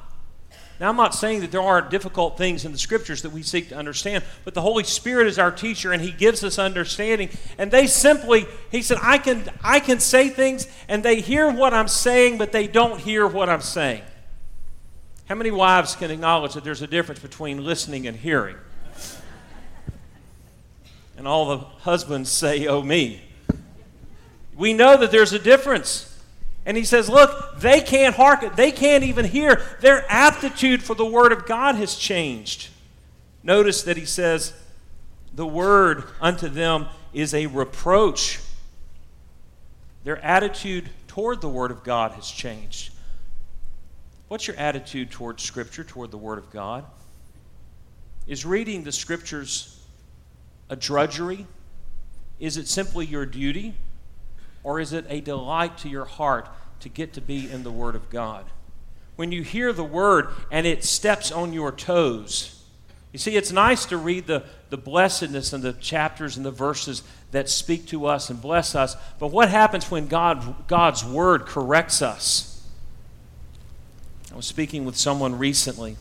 Now, 0.81 0.89
I'm 0.89 0.97
not 0.97 1.15
saying 1.15 1.43
that 1.43 1.53
there 1.53 1.61
aren't 1.61 1.91
difficult 1.91 2.39
things 2.39 2.65
in 2.65 2.73
the 2.73 2.79
scriptures 2.79 3.21
that 3.21 3.33
we 3.33 3.43
seek 3.43 3.69
to 3.69 3.77
understand, 3.77 4.25
but 4.47 4.55
the 4.55 4.63
Holy 4.63 4.83
Spirit 4.83 5.27
is 5.27 5.39
our 5.39 5.51
teacher 5.51 5.93
and 5.93 6.01
He 6.01 6.11
gives 6.11 6.43
us 6.43 6.59
understanding. 6.59 7.29
And 7.59 7.71
they 7.71 7.87
simply, 7.87 8.47
He 8.73 8.81
said, 8.81 8.97
I 9.03 9.19
can, 9.19 9.45
I 9.63 9.81
can 9.81 10.01
say 10.01 10.31
things 10.31 10.67
and 10.89 11.03
they 11.03 11.21
hear 11.21 11.51
what 11.53 11.75
I'm 11.75 11.87
saying, 11.87 12.39
but 12.39 12.53
they 12.53 12.67
don't 12.67 12.99
hear 12.99 13.27
what 13.27 13.51
I'm 13.51 13.61
saying. 13.61 14.03
How 15.29 15.35
many 15.35 15.51
wives 15.51 15.95
can 15.95 16.11
acknowledge 16.11 16.55
that 16.55 16.65
there's 16.65 16.83
a 16.83 16.87
difference 16.87 17.21
between 17.21 17.63
listening 17.63 18.07
and 18.07 18.17
hearing? 18.17 18.57
And 21.19 21.29
all 21.29 21.59
the 21.59 21.59
husbands 21.59 22.31
say, 22.31 22.67
Oh, 22.67 22.83
me. 22.83 23.21
We 24.57 24.73
know 24.73 24.97
that 24.97 25.11
there's 25.11 25.35
a 25.35 25.39
difference. 25.39 26.10
And 26.71 26.77
he 26.77 26.85
says, 26.85 27.09
Look, 27.09 27.59
they 27.59 27.81
can't 27.81 28.15
hearken, 28.15 28.53
they 28.55 28.71
can't 28.71 29.03
even 29.03 29.25
hear. 29.25 29.61
Their 29.81 30.09
aptitude 30.09 30.85
for 30.85 30.95
the 30.95 31.05
Word 31.05 31.33
of 31.33 31.45
God 31.45 31.75
has 31.75 31.97
changed. 31.97 32.69
Notice 33.43 33.83
that 33.83 33.97
he 33.97 34.05
says, 34.05 34.53
The 35.35 35.45
Word 35.45 36.05
unto 36.21 36.49
them 36.49 36.87
is 37.13 37.35
a 37.35 37.47
reproach. 37.47 38.39
Their 40.05 40.25
attitude 40.25 40.89
toward 41.09 41.41
the 41.41 41.49
Word 41.49 41.73
of 41.73 41.83
God 41.83 42.13
has 42.13 42.31
changed. 42.31 42.93
What's 44.29 44.47
your 44.47 44.57
attitude 44.57 45.11
toward 45.11 45.41
Scripture, 45.41 45.83
toward 45.83 46.13
the 46.13 46.19
Word 46.19 46.39
of 46.39 46.53
God? 46.53 46.85
Is 48.29 48.47
reading 48.47 48.85
the 48.85 48.93
Scriptures 48.93 49.77
a 50.69 50.77
drudgery? 50.77 51.49
Is 52.39 52.59
it 52.59 52.69
simply 52.69 53.07
your 53.07 53.27
duty? 53.27 53.75
Or 54.63 54.79
is 54.79 54.93
it 54.93 55.05
a 55.09 55.21
delight 55.21 55.79
to 55.79 55.89
your 55.89 56.05
heart 56.05 56.49
to 56.81 56.89
get 56.89 57.13
to 57.15 57.21
be 57.21 57.51
in 57.51 57.63
the 57.63 57.71
Word 57.71 57.95
of 57.95 58.11
God? 58.11 58.45
When 59.17 59.33
you 59.33 59.43
hear 59.43 59.73
the 59.73 59.85
Word 59.85 60.29
and 60.51 60.67
it 60.67 60.85
steps 60.85 61.31
on 61.31 61.53
your 61.53 61.73
toes, 61.73 62.61
you 63.13 63.19
see, 63.19 63.37
it's 63.37 63.51
nice 63.51 63.87
to 63.87 63.97
read 63.97 64.27
the, 64.27 64.45
the 64.71 64.77
blessedness 64.77 65.53
and 65.53 65.65
the 65.65 65.73
chapters 65.73 66.37
and 66.37 66.47
the 66.47 66.51
verses 66.51 67.03
that 67.33 67.49
speak 67.49 67.87
to 67.87 68.07
us 68.07 68.31
and 68.31 68.41
bless 68.41 68.75
us, 68.75 68.97
but 69.19 69.29
what 69.29 69.49
happens 69.49 69.91
when 69.91 70.07
God, 70.07 70.67
God's 70.69 71.05
Word 71.05 71.47
corrects 71.47 72.03
us? 72.03 72.65
I 74.33 74.37
was 74.37 74.47
speaking 74.47 74.85
with 74.85 74.97
someone 74.97 75.39
recently, 75.39 75.97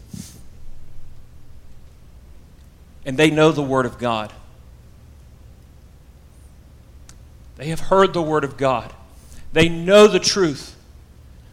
and 3.05 3.17
they 3.17 3.31
know 3.31 3.51
the 3.51 3.63
Word 3.63 3.87
of 3.87 3.97
God. 3.97 4.31
They 7.57 7.69
have 7.69 7.79
heard 7.79 8.13
the 8.13 8.21
Word 8.21 8.43
of 8.43 8.55
God. 8.55 8.93
They 9.53 9.69
know 9.69 10.07
the 10.07 10.19
truth. 10.19 10.75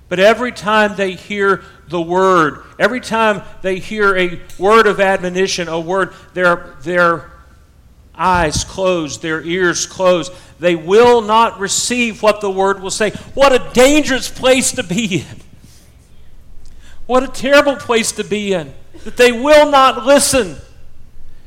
But 0.08 0.20
every 0.20 0.52
time 0.52 0.96
they 0.96 1.14
hear 1.14 1.62
the 1.88 2.00
Word, 2.00 2.62
every 2.78 3.00
time 3.00 3.42
they 3.62 3.78
hear 3.78 4.16
a 4.16 4.40
word 4.58 4.86
of 4.86 5.00
admonition, 5.00 5.68
a 5.68 5.80
word, 5.80 6.14
their, 6.32 6.74
their 6.82 7.32
eyes 8.14 8.64
closed, 8.64 9.22
their 9.22 9.42
ears 9.42 9.84
closed, 9.86 10.32
they 10.58 10.76
will 10.76 11.22
not 11.22 11.58
receive 11.58 12.22
what 12.22 12.40
the 12.40 12.50
Word 12.50 12.80
will 12.80 12.90
say. 12.90 13.10
What 13.34 13.52
a 13.52 13.70
dangerous 13.72 14.28
place 14.28 14.72
to 14.72 14.82
be 14.82 15.22
in! 15.22 15.40
What 17.06 17.22
a 17.22 17.28
terrible 17.28 17.76
place 17.76 18.12
to 18.12 18.24
be 18.24 18.52
in! 18.52 18.72
That 19.04 19.16
they 19.16 19.32
will 19.32 19.70
not 19.70 20.06
listen. 20.06 20.56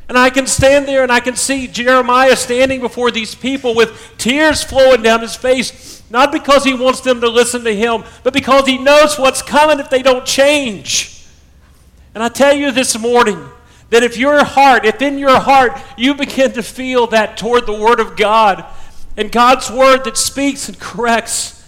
And 0.10 0.18
I 0.18 0.32
can 0.32 0.48
stand 0.48 0.88
there 0.88 1.04
and 1.04 1.12
I 1.12 1.20
can 1.20 1.36
see 1.36 1.68
Jeremiah 1.68 2.36
standing 2.36 2.82
before 2.82 3.12
these 3.12 3.36
people 3.36 3.76
with 3.76 4.16
tears 4.18 4.64
flowing 4.64 5.04
down 5.04 5.22
his 5.22 5.36
face, 5.36 5.99
not 6.10 6.32
because 6.32 6.64
he 6.64 6.74
wants 6.74 7.02
them 7.02 7.22
to 7.22 7.30
listen 7.30 7.64
to 7.64 7.76
him, 7.76 8.04
but 8.24 8.34
because 8.34 8.66
he 8.66 8.78
knows 8.78 9.20
what's 9.20 9.42
coming 9.42 9.80
if 9.80 9.90
they 9.90 10.02
don't 10.02 10.26
change. 10.26 11.26
And 12.16 12.24
I 12.24 12.30
tell 12.30 12.54
you 12.54 12.72
this 12.72 12.98
morning 12.98 13.44
that 13.90 14.04
if 14.04 14.18
your 14.18 14.44
heart, 14.44 14.86
if 14.86 15.02
in 15.02 15.18
your 15.18 15.40
heart 15.40 15.80
you 15.98 16.16
begin 16.16 16.52
to 16.54 16.64
feel 16.64 17.08
that 17.08 17.38
toward 17.38 17.66
the 17.66 17.74
Word 17.74 18.00
of 18.00 18.16
God 18.16 18.66
and 19.16 19.32
God's 19.32 19.70
Word 19.70 20.04
that 20.06 20.18
speaks 20.18 20.68
and 20.68 20.80
corrects, 20.80 21.64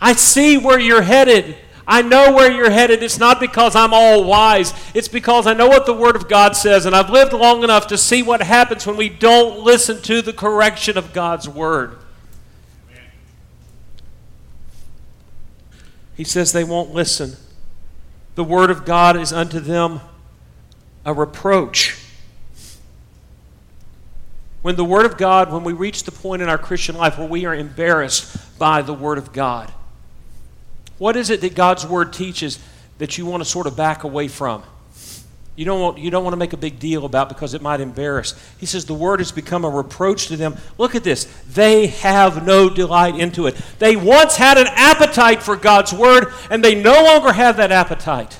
I 0.00 0.14
see 0.14 0.56
where 0.56 0.78
you're 0.78 1.02
headed. 1.02 1.56
I 1.86 2.02
know 2.02 2.32
where 2.32 2.50
you're 2.50 2.70
headed. 2.70 3.02
It's 3.02 3.18
not 3.18 3.40
because 3.40 3.74
I'm 3.74 3.92
all 3.92 4.24
wise. 4.24 4.72
It's 4.94 5.08
because 5.08 5.46
I 5.46 5.54
know 5.54 5.68
what 5.68 5.86
the 5.86 5.92
Word 5.92 6.14
of 6.14 6.28
God 6.28 6.56
says, 6.56 6.86
and 6.86 6.94
I've 6.94 7.10
lived 7.10 7.32
long 7.32 7.64
enough 7.64 7.88
to 7.88 7.98
see 7.98 8.22
what 8.22 8.42
happens 8.42 8.86
when 8.86 8.96
we 8.96 9.08
don't 9.08 9.64
listen 9.64 10.00
to 10.02 10.22
the 10.22 10.32
correction 10.32 10.96
of 10.96 11.12
God's 11.12 11.48
Word. 11.48 11.99
He 16.16 16.24
says 16.24 16.52
they 16.52 16.64
won't 16.64 16.92
listen. 16.92 17.36
The 18.34 18.44
Word 18.44 18.70
of 18.70 18.84
God 18.84 19.16
is 19.16 19.32
unto 19.32 19.60
them 19.60 20.00
a 21.04 21.12
reproach. 21.12 21.98
When 24.62 24.76
the 24.76 24.84
Word 24.84 25.06
of 25.06 25.16
God, 25.16 25.52
when 25.52 25.64
we 25.64 25.72
reach 25.72 26.04
the 26.04 26.12
point 26.12 26.42
in 26.42 26.48
our 26.48 26.58
Christian 26.58 26.96
life 26.96 27.18
where 27.18 27.28
we 27.28 27.46
are 27.46 27.54
embarrassed 27.54 28.58
by 28.58 28.82
the 28.82 28.92
Word 28.92 29.18
of 29.18 29.32
God, 29.32 29.72
what 30.98 31.16
is 31.16 31.30
it 31.30 31.40
that 31.40 31.54
God's 31.54 31.86
Word 31.86 32.12
teaches 32.12 32.58
that 32.98 33.16
you 33.16 33.24
want 33.24 33.42
to 33.42 33.48
sort 33.48 33.66
of 33.66 33.76
back 33.76 34.04
away 34.04 34.28
from? 34.28 34.62
You 35.56 35.64
don't, 35.66 35.80
want, 35.80 35.98
you 35.98 36.10
don't 36.10 36.24
want 36.24 36.32
to 36.32 36.38
make 36.38 36.52
a 36.52 36.56
big 36.56 36.78
deal 36.78 37.04
about 37.04 37.28
because 37.28 37.52
it 37.52 37.60
might 37.60 37.80
embarrass. 37.80 38.34
He 38.58 38.66
says 38.66 38.86
the 38.86 38.94
word 38.94 39.20
has 39.20 39.30
become 39.30 39.64
a 39.64 39.68
reproach 39.68 40.28
to 40.28 40.36
them. 40.36 40.56
Look 40.78 40.94
at 40.94 41.04
this. 41.04 41.24
They 41.52 41.88
have 41.88 42.46
no 42.46 42.70
delight 42.70 43.18
into 43.18 43.46
it. 43.46 43.56
They 43.78 43.94
once 43.94 44.36
had 44.36 44.56
an 44.56 44.68
appetite 44.68 45.42
for 45.42 45.56
God's 45.56 45.92
word, 45.92 46.32
and 46.50 46.64
they 46.64 46.80
no 46.80 47.02
longer 47.04 47.32
have 47.32 47.58
that 47.58 47.72
appetite. 47.72 48.38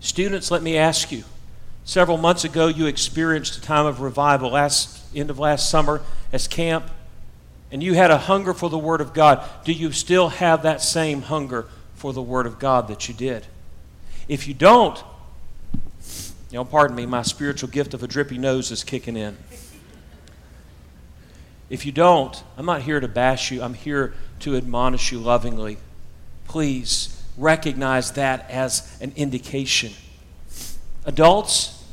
Students, 0.00 0.50
let 0.50 0.62
me 0.62 0.78
ask 0.78 1.12
you. 1.12 1.24
Several 1.84 2.16
months 2.16 2.44
ago, 2.44 2.68
you 2.68 2.86
experienced 2.86 3.58
a 3.58 3.60
time 3.60 3.86
of 3.86 4.00
revival 4.00 4.50
last 4.50 5.02
end 5.14 5.30
of 5.30 5.38
last 5.38 5.68
summer 5.70 6.02
as 6.32 6.48
camp 6.48 6.90
and 7.70 7.82
you 7.82 7.94
had 7.94 8.10
a 8.10 8.18
hunger 8.18 8.54
for 8.54 8.70
the 8.70 8.78
Word 8.78 9.00
of 9.00 9.12
God, 9.12 9.46
do 9.64 9.72
you 9.72 9.92
still 9.92 10.28
have 10.28 10.62
that 10.62 10.80
same 10.80 11.22
hunger 11.22 11.66
for 11.94 12.12
the 12.12 12.22
Word 12.22 12.46
of 12.46 12.58
God 12.58 12.88
that 12.88 13.08
you 13.08 13.14
did? 13.14 13.46
If 14.28 14.46
you 14.46 14.54
don't, 14.54 15.02
know, 16.54 16.64
pardon 16.64 16.96
me, 16.96 17.06
my 17.06 17.22
spiritual 17.22 17.68
gift 17.68 17.92
of 17.92 18.02
a 18.02 18.06
drippy 18.06 18.38
nose 18.38 18.70
is 18.70 18.84
kicking 18.84 19.16
in. 19.16 19.36
If 21.68 21.84
you 21.84 21.92
don't, 21.92 22.40
I'm 22.56 22.66
not 22.66 22.82
here 22.82 23.00
to 23.00 23.08
bash 23.08 23.50
you, 23.50 23.62
I'm 23.62 23.74
here 23.74 24.14
to 24.40 24.56
admonish 24.56 25.10
you 25.10 25.18
lovingly. 25.18 25.78
Please 26.46 27.24
recognize 27.36 28.12
that 28.12 28.48
as 28.48 28.96
an 29.00 29.12
indication. 29.16 29.92
Adults, 31.04 31.84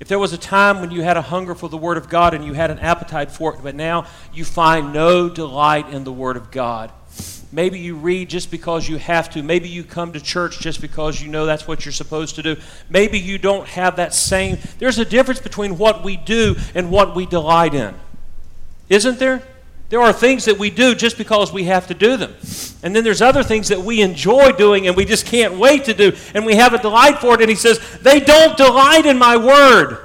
if 0.00 0.08
there 0.08 0.18
was 0.18 0.32
a 0.32 0.38
time 0.38 0.80
when 0.80 0.90
you 0.90 1.02
had 1.02 1.16
a 1.16 1.22
hunger 1.22 1.54
for 1.54 1.68
the 1.68 1.76
Word 1.76 1.96
of 1.96 2.08
God 2.08 2.34
and 2.34 2.44
you 2.44 2.54
had 2.54 2.70
an 2.70 2.78
appetite 2.78 3.30
for 3.30 3.54
it, 3.54 3.60
but 3.62 3.74
now 3.74 4.06
you 4.32 4.44
find 4.44 4.92
no 4.92 5.28
delight 5.28 5.90
in 5.90 6.04
the 6.04 6.12
Word 6.12 6.36
of 6.36 6.50
God, 6.50 6.90
maybe 7.52 7.78
you 7.78 7.94
read 7.94 8.28
just 8.28 8.50
because 8.50 8.88
you 8.88 8.96
have 8.96 9.30
to. 9.30 9.42
Maybe 9.42 9.68
you 9.68 9.84
come 9.84 10.12
to 10.14 10.20
church 10.20 10.58
just 10.58 10.80
because 10.80 11.22
you 11.22 11.28
know 11.28 11.46
that's 11.46 11.68
what 11.68 11.84
you're 11.84 11.92
supposed 11.92 12.34
to 12.36 12.42
do. 12.42 12.56
Maybe 12.88 13.18
you 13.18 13.38
don't 13.38 13.68
have 13.68 13.96
that 13.96 14.14
same. 14.14 14.58
There's 14.78 14.98
a 14.98 15.04
difference 15.04 15.40
between 15.40 15.78
what 15.78 16.02
we 16.02 16.16
do 16.16 16.56
and 16.74 16.90
what 16.90 17.14
we 17.14 17.26
delight 17.26 17.74
in. 17.74 17.94
Isn't 18.88 19.18
there? 19.18 19.42
There 19.92 20.00
are 20.00 20.12
things 20.12 20.46
that 20.46 20.58
we 20.58 20.70
do 20.70 20.94
just 20.94 21.18
because 21.18 21.52
we 21.52 21.64
have 21.64 21.88
to 21.88 21.94
do 21.94 22.16
them. 22.16 22.34
And 22.82 22.96
then 22.96 23.04
there's 23.04 23.20
other 23.20 23.42
things 23.42 23.68
that 23.68 23.80
we 23.80 24.00
enjoy 24.00 24.52
doing 24.52 24.86
and 24.86 24.96
we 24.96 25.04
just 25.04 25.26
can't 25.26 25.58
wait 25.58 25.84
to 25.84 25.92
do. 25.92 26.16
And 26.34 26.46
we 26.46 26.56
have 26.56 26.72
a 26.72 26.78
delight 26.78 27.18
for 27.18 27.34
it. 27.34 27.42
And 27.42 27.50
he 27.50 27.56
says, 27.56 27.78
They 28.00 28.18
don't 28.18 28.56
delight 28.56 29.04
in 29.04 29.18
my 29.18 29.36
word. 29.36 29.98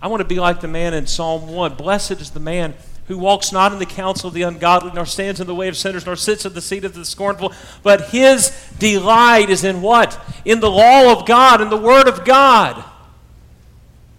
I 0.00 0.06
want 0.06 0.20
to 0.20 0.24
be 0.24 0.38
like 0.38 0.60
the 0.60 0.68
man 0.68 0.94
in 0.94 1.08
Psalm 1.08 1.48
1. 1.48 1.74
Blessed 1.74 2.12
is 2.12 2.30
the 2.30 2.38
man 2.38 2.74
who 3.10 3.18
walks 3.18 3.50
not 3.50 3.72
in 3.72 3.80
the 3.80 3.86
counsel 3.86 4.28
of 4.28 4.34
the 4.34 4.42
ungodly, 4.42 4.92
nor 4.94 5.04
stands 5.04 5.40
in 5.40 5.46
the 5.48 5.54
way 5.54 5.66
of 5.66 5.76
sinners, 5.76 6.06
nor 6.06 6.14
sits 6.14 6.46
at 6.46 6.54
the 6.54 6.60
seat 6.60 6.84
of 6.84 6.94
the 6.94 7.04
scornful. 7.04 7.52
But 7.82 8.10
his 8.10 8.50
delight 8.78 9.50
is 9.50 9.64
in 9.64 9.82
what? 9.82 10.16
In 10.44 10.60
the 10.60 10.70
law 10.70 11.12
of 11.12 11.26
God, 11.26 11.60
in 11.60 11.70
the 11.70 11.76
word 11.76 12.06
of 12.06 12.24
God. 12.24 12.84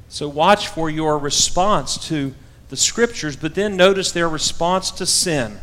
So 0.10 0.27
watch 0.27 0.67
for 0.67 0.89
your 0.89 1.17
response 1.17 2.10
to 2.10 2.36
the 2.67 2.75
scriptures, 2.75 3.38
but 3.38 3.55
then 3.55 3.77
notice 3.77 4.12
their 4.12 4.27
response 4.27 4.91
to 4.91 5.05
sin. 5.05 5.60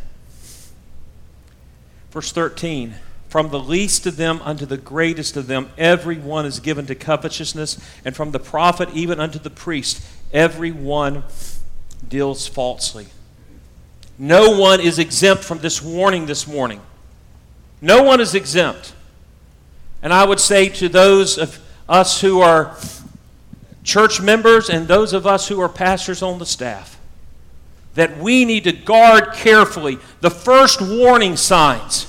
Verse 2.10 2.32
13 2.32 2.94
From 3.28 3.50
the 3.50 3.60
least 3.60 4.06
of 4.06 4.16
them 4.16 4.40
unto 4.42 4.64
the 4.64 4.78
greatest 4.78 5.36
of 5.36 5.48
them, 5.48 5.68
every 5.76 6.16
one 6.16 6.46
is 6.46 6.60
given 6.60 6.86
to 6.86 6.94
covetousness, 6.94 7.78
and 8.06 8.16
from 8.16 8.30
the 8.30 8.40
prophet 8.40 8.88
even 8.94 9.20
unto 9.20 9.38
the 9.38 9.50
priest, 9.50 10.02
every 10.32 10.72
one 10.72 11.24
deals 12.08 12.46
falsely. 12.46 13.08
No 14.18 14.58
one 14.58 14.80
is 14.80 14.98
exempt 14.98 15.44
from 15.44 15.58
this 15.58 15.80
warning 15.80 16.26
this 16.26 16.46
morning. 16.46 16.80
No 17.80 18.02
one 18.02 18.20
is 18.20 18.34
exempt. 18.34 18.92
And 20.02 20.12
I 20.12 20.24
would 20.24 20.40
say 20.40 20.68
to 20.70 20.88
those 20.88 21.38
of 21.38 21.58
us 21.88 22.20
who 22.20 22.40
are 22.40 22.76
church 23.84 24.20
members 24.20 24.68
and 24.68 24.88
those 24.88 25.12
of 25.12 25.26
us 25.26 25.48
who 25.48 25.60
are 25.60 25.68
pastors 25.68 26.22
on 26.22 26.38
the 26.38 26.46
staff, 26.46 26.98
that 27.94 28.18
we 28.18 28.44
need 28.44 28.64
to 28.64 28.72
guard 28.72 29.32
carefully 29.34 29.98
the 30.20 30.30
first 30.30 30.80
warning 30.80 31.36
signs. 31.36 32.06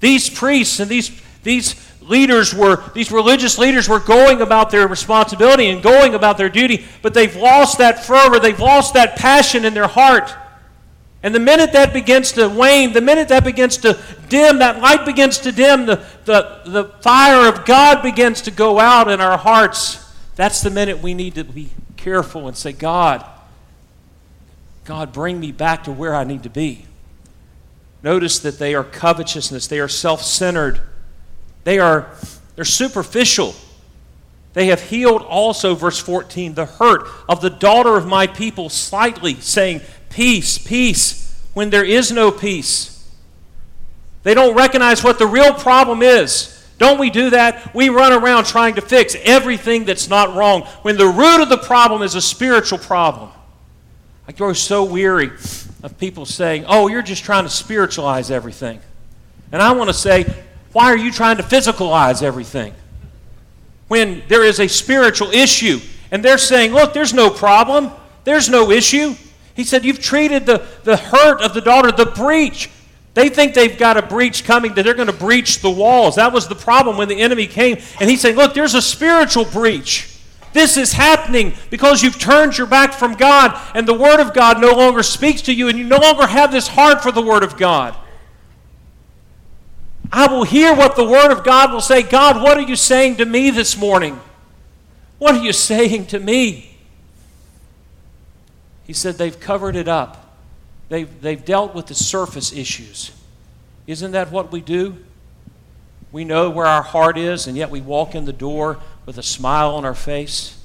These 0.00 0.30
priests 0.30 0.80
and 0.80 0.90
these, 0.90 1.20
these 1.42 1.76
leaders 2.00 2.54
were, 2.54 2.82
these 2.94 3.12
religious 3.12 3.58
leaders 3.58 3.88
were 3.88 4.00
going 4.00 4.40
about 4.40 4.70
their 4.70 4.88
responsibility 4.88 5.68
and 5.68 5.82
going 5.82 6.14
about 6.14 6.38
their 6.38 6.48
duty, 6.48 6.84
but 7.02 7.14
they've 7.14 7.36
lost 7.36 7.78
that 7.78 8.04
fervor, 8.04 8.40
they've 8.40 8.58
lost 8.58 8.94
that 8.94 9.16
passion 9.16 9.64
in 9.64 9.74
their 9.74 9.86
heart. 9.86 10.34
And 11.22 11.34
the 11.34 11.40
minute 11.40 11.72
that 11.72 11.92
begins 11.92 12.32
to 12.32 12.48
wane, 12.48 12.92
the 12.92 13.00
minute 13.00 13.28
that 13.28 13.44
begins 13.44 13.76
to 13.78 13.98
dim, 14.28 14.58
that 14.58 14.80
light 14.80 15.06
begins 15.06 15.38
to 15.38 15.52
dim, 15.52 15.86
the, 15.86 16.04
the, 16.24 16.62
the 16.66 16.84
fire 17.00 17.48
of 17.48 17.64
God 17.64 18.02
begins 18.02 18.42
to 18.42 18.50
go 18.50 18.80
out 18.80 19.08
in 19.08 19.20
our 19.20 19.38
hearts. 19.38 20.12
That's 20.34 20.62
the 20.62 20.70
minute 20.70 21.00
we 21.00 21.14
need 21.14 21.36
to 21.36 21.44
be 21.44 21.70
careful 21.96 22.48
and 22.48 22.56
say, 22.56 22.72
God, 22.72 23.24
God, 24.84 25.12
bring 25.12 25.38
me 25.38 25.52
back 25.52 25.84
to 25.84 25.92
where 25.92 26.14
I 26.14 26.24
need 26.24 26.42
to 26.42 26.50
be. 26.50 26.86
Notice 28.02 28.40
that 28.40 28.58
they 28.58 28.74
are 28.74 28.82
covetousness, 28.82 29.68
they 29.68 29.78
are 29.78 29.86
self 29.88 30.22
centered, 30.22 30.80
they 31.62 31.78
are 31.78 32.08
they're 32.56 32.64
superficial. 32.64 33.54
They 34.54 34.66
have 34.66 34.82
healed 34.82 35.22
also, 35.22 35.74
verse 35.74 35.98
14, 35.98 36.54
the 36.54 36.66
hurt 36.66 37.08
of 37.28 37.40
the 37.40 37.50
daughter 37.50 37.96
of 37.96 38.06
my 38.06 38.26
people 38.26 38.68
slightly, 38.68 39.34
saying, 39.36 39.80
Peace, 40.10 40.58
peace, 40.58 41.40
when 41.54 41.70
there 41.70 41.84
is 41.84 42.12
no 42.12 42.30
peace. 42.30 42.92
They 44.22 44.34
don't 44.34 44.54
recognize 44.54 45.02
what 45.02 45.18
the 45.18 45.26
real 45.26 45.54
problem 45.54 46.02
is. 46.02 46.48
Don't 46.78 46.98
we 46.98 47.10
do 47.10 47.30
that? 47.30 47.74
We 47.74 47.88
run 47.88 48.12
around 48.12 48.44
trying 48.44 48.74
to 48.74 48.80
fix 48.80 49.16
everything 49.22 49.84
that's 49.84 50.08
not 50.08 50.34
wrong 50.34 50.62
when 50.82 50.96
the 50.96 51.06
root 51.06 51.42
of 51.42 51.48
the 51.48 51.58
problem 51.58 52.02
is 52.02 52.14
a 52.14 52.20
spiritual 52.20 52.78
problem. 52.78 53.30
I 54.26 54.32
grow 54.32 54.52
so 54.52 54.84
weary 54.84 55.30
of 55.82 55.98
people 55.98 56.26
saying, 56.26 56.64
Oh, 56.68 56.88
you're 56.88 57.02
just 57.02 57.24
trying 57.24 57.44
to 57.44 57.50
spiritualize 57.50 58.30
everything. 58.30 58.80
And 59.50 59.62
I 59.62 59.72
want 59.72 59.88
to 59.88 59.94
say, 59.94 60.24
Why 60.72 60.86
are 60.86 60.96
you 60.96 61.10
trying 61.10 61.38
to 61.38 61.42
physicalize 61.42 62.22
everything? 62.22 62.74
When 63.92 64.22
there 64.26 64.42
is 64.42 64.58
a 64.58 64.68
spiritual 64.68 65.32
issue 65.32 65.78
and 66.10 66.24
they're 66.24 66.38
saying, 66.38 66.72
Look, 66.72 66.94
there's 66.94 67.12
no 67.12 67.28
problem, 67.28 67.90
there's 68.24 68.48
no 68.48 68.70
issue. 68.70 69.14
He 69.52 69.64
said, 69.64 69.84
You've 69.84 70.00
treated 70.00 70.46
the, 70.46 70.66
the 70.84 70.96
hurt 70.96 71.42
of 71.42 71.52
the 71.52 71.60
daughter, 71.60 71.92
the 71.92 72.06
breach. 72.06 72.70
They 73.12 73.28
think 73.28 73.52
they've 73.52 73.76
got 73.76 73.98
a 73.98 74.02
breach 74.02 74.44
coming, 74.44 74.72
that 74.76 74.84
they're 74.84 74.94
going 74.94 75.08
to 75.08 75.12
breach 75.12 75.58
the 75.58 75.70
walls. 75.70 76.16
That 76.16 76.32
was 76.32 76.48
the 76.48 76.54
problem 76.54 76.96
when 76.96 77.08
the 77.08 77.20
enemy 77.20 77.46
came. 77.46 77.82
And 78.00 78.08
he's 78.08 78.22
saying, 78.22 78.36
Look, 78.36 78.54
there's 78.54 78.72
a 78.72 78.80
spiritual 78.80 79.44
breach. 79.44 80.08
This 80.54 80.78
is 80.78 80.94
happening 80.94 81.52
because 81.68 82.02
you've 82.02 82.18
turned 82.18 82.56
your 82.56 82.68
back 82.68 82.94
from 82.94 83.12
God, 83.12 83.60
and 83.74 83.86
the 83.86 83.92
Word 83.92 84.20
of 84.20 84.32
God 84.32 84.58
no 84.58 84.72
longer 84.72 85.02
speaks 85.02 85.42
to 85.42 85.52
you, 85.52 85.68
and 85.68 85.78
you 85.78 85.84
no 85.84 85.98
longer 85.98 86.26
have 86.26 86.50
this 86.50 86.66
heart 86.66 87.02
for 87.02 87.12
the 87.12 87.20
Word 87.20 87.42
of 87.42 87.58
God. 87.58 87.94
I 90.12 90.26
will 90.26 90.44
hear 90.44 90.74
what 90.74 90.94
the 90.94 91.08
Word 91.08 91.32
of 91.32 91.42
God 91.42 91.72
will 91.72 91.80
say. 91.80 92.02
God, 92.02 92.42
what 92.42 92.58
are 92.58 92.62
you 92.62 92.76
saying 92.76 93.16
to 93.16 93.24
me 93.24 93.48
this 93.50 93.78
morning? 93.78 94.20
What 95.18 95.34
are 95.34 95.42
you 95.42 95.54
saying 95.54 96.06
to 96.06 96.20
me? 96.20 96.76
He 98.84 98.92
said 98.92 99.16
they've 99.16 99.38
covered 99.40 99.74
it 99.74 99.88
up. 99.88 100.36
They've, 100.90 101.08
they've 101.22 101.42
dealt 101.42 101.74
with 101.74 101.86
the 101.86 101.94
surface 101.94 102.52
issues. 102.52 103.12
Isn't 103.86 104.10
that 104.12 104.30
what 104.30 104.52
we 104.52 104.60
do? 104.60 104.98
We 106.12 106.24
know 106.24 106.50
where 106.50 106.66
our 106.66 106.82
heart 106.82 107.16
is, 107.16 107.46
and 107.46 107.56
yet 107.56 107.70
we 107.70 107.80
walk 107.80 108.14
in 108.14 108.26
the 108.26 108.34
door 108.34 108.80
with 109.06 109.16
a 109.16 109.22
smile 109.22 109.74
on 109.74 109.86
our 109.86 109.94
face. 109.94 110.62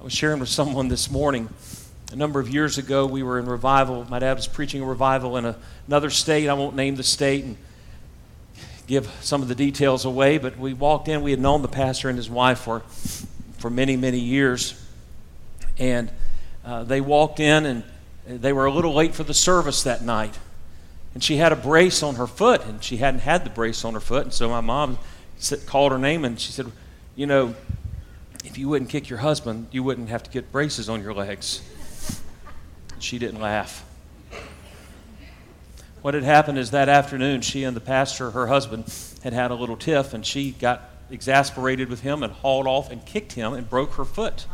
I 0.00 0.04
was 0.04 0.14
sharing 0.14 0.40
with 0.40 0.48
someone 0.48 0.88
this 0.88 1.10
morning. 1.10 1.50
A 2.12 2.16
number 2.16 2.40
of 2.40 2.48
years 2.48 2.78
ago, 2.78 3.04
we 3.04 3.22
were 3.22 3.38
in 3.38 3.44
revival. 3.44 4.06
My 4.08 4.20
dad 4.20 4.34
was 4.34 4.46
preaching 4.46 4.80
a 4.80 4.86
revival 4.86 5.36
in 5.36 5.44
a, 5.44 5.58
another 5.86 6.08
state. 6.08 6.48
I 6.48 6.54
won't 6.54 6.76
name 6.76 6.96
the 6.96 7.02
state 7.02 7.44
and 7.44 7.58
give 8.86 9.10
some 9.20 9.42
of 9.42 9.48
the 9.48 9.54
details 9.54 10.04
away, 10.04 10.38
but 10.38 10.58
we 10.58 10.72
walked 10.72 11.08
in. 11.08 11.22
We 11.22 11.32
had 11.32 11.40
known 11.40 11.62
the 11.62 11.68
pastor 11.68 12.08
and 12.08 12.16
his 12.16 12.30
wife 12.30 12.60
for, 12.60 12.80
for 13.58 13.70
many, 13.70 13.96
many 13.96 14.18
years. 14.18 14.80
And 15.78 16.10
uh, 16.64 16.84
they 16.84 17.00
walked 17.00 17.40
in 17.40 17.66
and 17.66 17.84
they 18.26 18.52
were 18.52 18.66
a 18.66 18.72
little 18.72 18.94
late 18.94 19.14
for 19.14 19.24
the 19.24 19.34
service 19.34 19.82
that 19.84 20.02
night. 20.02 20.38
And 21.14 21.24
she 21.24 21.36
had 21.36 21.52
a 21.52 21.56
brace 21.56 22.02
on 22.02 22.16
her 22.16 22.26
foot, 22.26 22.62
and 22.66 22.84
she 22.84 22.98
hadn't 22.98 23.20
had 23.20 23.44
the 23.44 23.50
brace 23.50 23.86
on 23.86 23.94
her 23.94 24.00
foot. 24.00 24.24
And 24.24 24.34
so 24.34 24.50
my 24.50 24.60
mom 24.60 24.98
called 25.64 25.92
her 25.92 25.98
name 25.98 26.24
and 26.24 26.38
she 26.38 26.52
said, 26.52 26.70
You 27.14 27.26
know, 27.26 27.54
if 28.44 28.58
you 28.58 28.68
wouldn't 28.68 28.90
kick 28.90 29.08
your 29.08 29.20
husband, 29.20 29.68
you 29.70 29.82
wouldn't 29.82 30.08
have 30.08 30.22
to 30.24 30.30
get 30.30 30.52
braces 30.52 30.88
on 30.88 31.02
your 31.02 31.14
legs. 31.14 31.62
She 32.98 33.18
didn't 33.18 33.40
laugh. 33.40 33.84
What 36.02 36.14
had 36.14 36.22
happened 36.22 36.58
is 36.58 36.70
that 36.70 36.88
afternoon, 36.88 37.40
she 37.40 37.64
and 37.64 37.76
the 37.76 37.80
pastor, 37.80 38.30
her 38.30 38.46
husband, 38.46 38.92
had 39.24 39.32
had 39.32 39.50
a 39.50 39.54
little 39.54 39.76
tiff, 39.76 40.14
and 40.14 40.24
she 40.24 40.52
got 40.52 40.90
exasperated 41.10 41.88
with 41.88 42.00
him 42.00 42.22
and 42.22 42.32
hauled 42.32 42.66
off 42.66 42.90
and 42.90 43.04
kicked 43.04 43.32
him 43.32 43.54
and 43.54 43.68
broke 43.68 43.94
her 43.94 44.04
foot. 44.04 44.46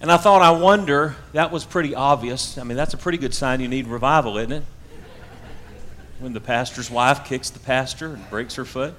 And 0.00 0.10
I 0.10 0.16
thought, 0.16 0.40
I 0.40 0.50
wonder, 0.50 1.16
that 1.32 1.52
was 1.52 1.64
pretty 1.64 1.94
obvious. 1.94 2.56
I 2.56 2.62
mean, 2.62 2.76
that's 2.76 2.94
a 2.94 2.96
pretty 2.96 3.18
good 3.18 3.34
sign 3.34 3.60
you 3.60 3.68
need 3.68 3.86
revival, 3.86 4.38
isn't 4.38 4.52
it? 4.52 4.64
When 6.20 6.32
the 6.32 6.40
pastor's 6.40 6.90
wife 6.90 7.24
kicks 7.24 7.50
the 7.50 7.58
pastor 7.58 8.14
and 8.14 8.30
breaks 8.30 8.54
her 8.54 8.64
foot. 8.64 8.94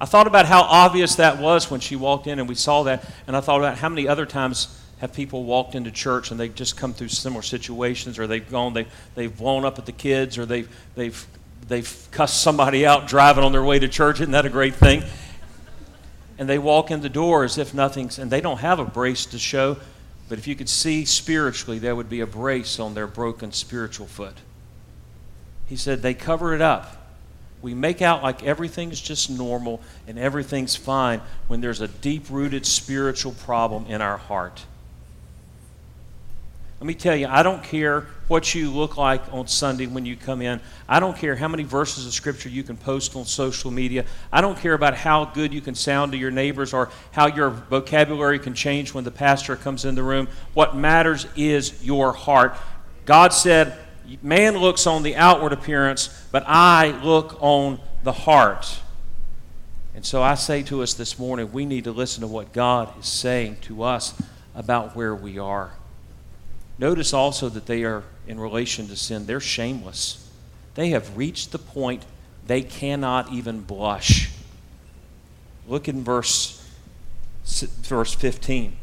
I 0.00 0.04
thought 0.04 0.26
about 0.26 0.46
how 0.46 0.62
obvious 0.62 1.14
that 1.16 1.38
was 1.38 1.70
when 1.70 1.78
she 1.78 1.94
walked 1.94 2.26
in 2.26 2.40
and 2.40 2.48
we 2.48 2.56
saw 2.56 2.82
that, 2.84 3.08
and 3.28 3.36
I 3.36 3.40
thought 3.40 3.58
about 3.58 3.78
how 3.78 3.88
many 3.88 4.08
other 4.08 4.26
times 4.26 4.80
have 5.02 5.12
people 5.12 5.44
walked 5.44 5.74
into 5.74 5.90
church 5.90 6.30
and 6.30 6.40
they've 6.40 6.54
just 6.54 6.78
come 6.78 6.94
through 6.94 7.08
similar 7.08 7.42
situations, 7.42 8.18
or 8.18 8.26
they've 8.26 8.50
gone, 8.50 8.72
they, 8.72 8.86
they've 9.14 9.36
blown 9.36 9.66
up 9.66 9.78
at 9.78 9.84
the 9.84 9.92
kids, 9.92 10.38
or 10.38 10.46
they've, 10.46 10.74
they've, 10.94 11.26
they've 11.68 12.08
cussed 12.10 12.40
somebody 12.40 12.86
out 12.86 13.06
driving 13.06 13.44
on 13.44 13.52
their 13.52 13.64
way 13.64 13.78
to 13.78 13.88
church. 13.88 14.20
Isn't 14.20 14.32
that 14.32 14.46
a 14.46 14.50
great 14.50 14.76
thing? 14.76 15.02
and 16.38 16.48
they 16.48 16.58
walk 16.58 16.90
in 16.90 17.00
the 17.02 17.08
door 17.08 17.44
as 17.44 17.58
if 17.58 17.72
nothing's, 17.72 18.18
and 18.18 18.30
they 18.30 18.40
don't 18.40 18.58
have 18.58 18.80
a 18.80 18.84
brace 18.84 19.26
to 19.26 19.38
show, 19.38 19.76
but 20.28 20.38
if 20.38 20.46
you 20.46 20.56
could 20.56 20.68
see 20.68 21.04
spiritually, 21.04 21.78
there 21.78 21.94
would 21.94 22.08
be 22.08 22.20
a 22.20 22.26
brace 22.26 22.80
on 22.80 22.94
their 22.94 23.06
broken 23.06 23.52
spiritual 23.52 24.06
foot. 24.06 24.34
He 25.66 25.76
said 25.76 26.02
they 26.02 26.14
cover 26.14 26.54
it 26.54 26.60
up. 26.60 26.96
We 27.60 27.74
make 27.74 28.02
out 28.02 28.24
like 28.24 28.42
everything's 28.42 29.00
just 29.00 29.30
normal 29.30 29.80
and 30.08 30.18
everything's 30.18 30.74
fine 30.74 31.20
when 31.46 31.60
there's 31.60 31.80
a 31.80 31.86
deep 31.86 32.28
rooted 32.28 32.66
spiritual 32.66 33.32
problem 33.32 33.86
in 33.86 34.02
our 34.02 34.16
heart. 34.16 34.64
Let 36.82 36.86
me 36.88 36.94
tell 36.94 37.14
you, 37.14 37.28
I 37.28 37.44
don't 37.44 37.62
care 37.62 38.08
what 38.26 38.56
you 38.56 38.68
look 38.68 38.96
like 38.96 39.22
on 39.32 39.46
Sunday 39.46 39.86
when 39.86 40.04
you 40.04 40.16
come 40.16 40.42
in. 40.42 40.60
I 40.88 40.98
don't 40.98 41.16
care 41.16 41.36
how 41.36 41.46
many 41.46 41.62
verses 41.62 42.08
of 42.08 42.12
Scripture 42.12 42.48
you 42.48 42.64
can 42.64 42.76
post 42.76 43.14
on 43.14 43.24
social 43.24 43.70
media. 43.70 44.04
I 44.32 44.40
don't 44.40 44.58
care 44.58 44.74
about 44.74 44.96
how 44.96 45.26
good 45.26 45.54
you 45.54 45.60
can 45.60 45.76
sound 45.76 46.10
to 46.10 46.18
your 46.18 46.32
neighbors 46.32 46.74
or 46.74 46.90
how 47.12 47.28
your 47.28 47.50
vocabulary 47.50 48.40
can 48.40 48.52
change 48.54 48.92
when 48.94 49.04
the 49.04 49.12
pastor 49.12 49.54
comes 49.54 49.84
in 49.84 49.94
the 49.94 50.02
room. 50.02 50.26
What 50.54 50.74
matters 50.74 51.28
is 51.36 51.84
your 51.84 52.12
heart. 52.12 52.56
God 53.04 53.32
said, 53.32 53.78
Man 54.20 54.56
looks 54.56 54.84
on 54.84 55.04
the 55.04 55.14
outward 55.14 55.52
appearance, 55.52 56.08
but 56.32 56.42
I 56.48 57.00
look 57.04 57.40
on 57.40 57.78
the 58.02 58.10
heart. 58.10 58.80
And 59.94 60.04
so 60.04 60.20
I 60.20 60.34
say 60.34 60.64
to 60.64 60.82
us 60.82 60.94
this 60.94 61.16
morning, 61.16 61.52
we 61.52 61.64
need 61.64 61.84
to 61.84 61.92
listen 61.92 62.22
to 62.22 62.26
what 62.26 62.52
God 62.52 62.92
is 62.98 63.06
saying 63.06 63.58
to 63.60 63.84
us 63.84 64.20
about 64.56 64.96
where 64.96 65.14
we 65.14 65.38
are. 65.38 65.74
Notice 66.78 67.12
also 67.12 67.48
that 67.48 67.66
they 67.66 67.84
are, 67.84 68.02
in 68.26 68.40
relation 68.40 68.88
to 68.88 68.96
sin, 68.96 69.26
they're 69.26 69.40
shameless. 69.40 70.28
They 70.74 70.90
have 70.90 71.16
reached 71.16 71.52
the 71.52 71.58
point 71.58 72.04
they 72.46 72.62
cannot 72.62 73.32
even 73.32 73.60
blush. 73.60 74.30
Look 75.68 75.88
in 75.88 76.02
verse, 76.02 76.66
verse 77.44 78.14
15. 78.14 78.76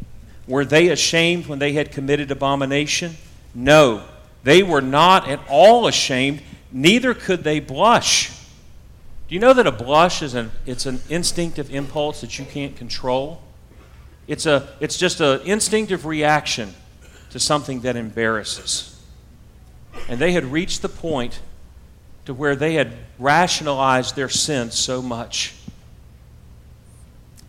Were 0.47 0.65
they 0.65 0.88
ashamed 0.89 1.47
when 1.47 1.60
they 1.60 1.73
had 1.73 1.91
committed 1.91 2.32
abomination? 2.32 3.17
No, 3.54 4.04
they 4.43 4.63
were 4.63 4.82
not 4.82 5.28
at 5.28 5.39
all 5.49 5.88
ashamed, 5.88 6.41
neither 6.71 7.13
could 7.13 7.43
they 7.43 7.60
blush. 7.60 8.32
Do 9.28 9.36
you 9.36 9.41
know 9.41 9.54
that 9.54 9.67
a 9.67 9.71
blush 9.71 10.23
is 10.23 10.34
an, 10.34 10.52
it's 10.65 10.86
an 10.86 11.02
instinctive 11.10 11.73
impulse 11.73 12.21
that 12.21 12.39
you 12.39 12.45
can't 12.45 12.75
control? 12.75 13.41
It's, 14.28 14.45
a, 14.45 14.69
it's 14.80 14.97
just 14.97 15.21
an 15.21 15.41
instinctive 15.41 16.06
reaction 16.06 16.73
to 17.32 17.39
something 17.39 17.82
that 17.82 17.96
embarrasses. 17.96 19.00
And 20.08 20.20
they 20.20 20.32
had 20.32 20.46
reached 20.46 20.82
the 20.82 20.89
point 20.89 21.39
to 22.26 22.34
where 22.34 22.56
they 22.56 22.76
had 22.76 22.94
rationalized 23.18 24.15
their 24.15 24.30
sin 24.30 24.72
so 24.72 25.02
much. 25.02 25.56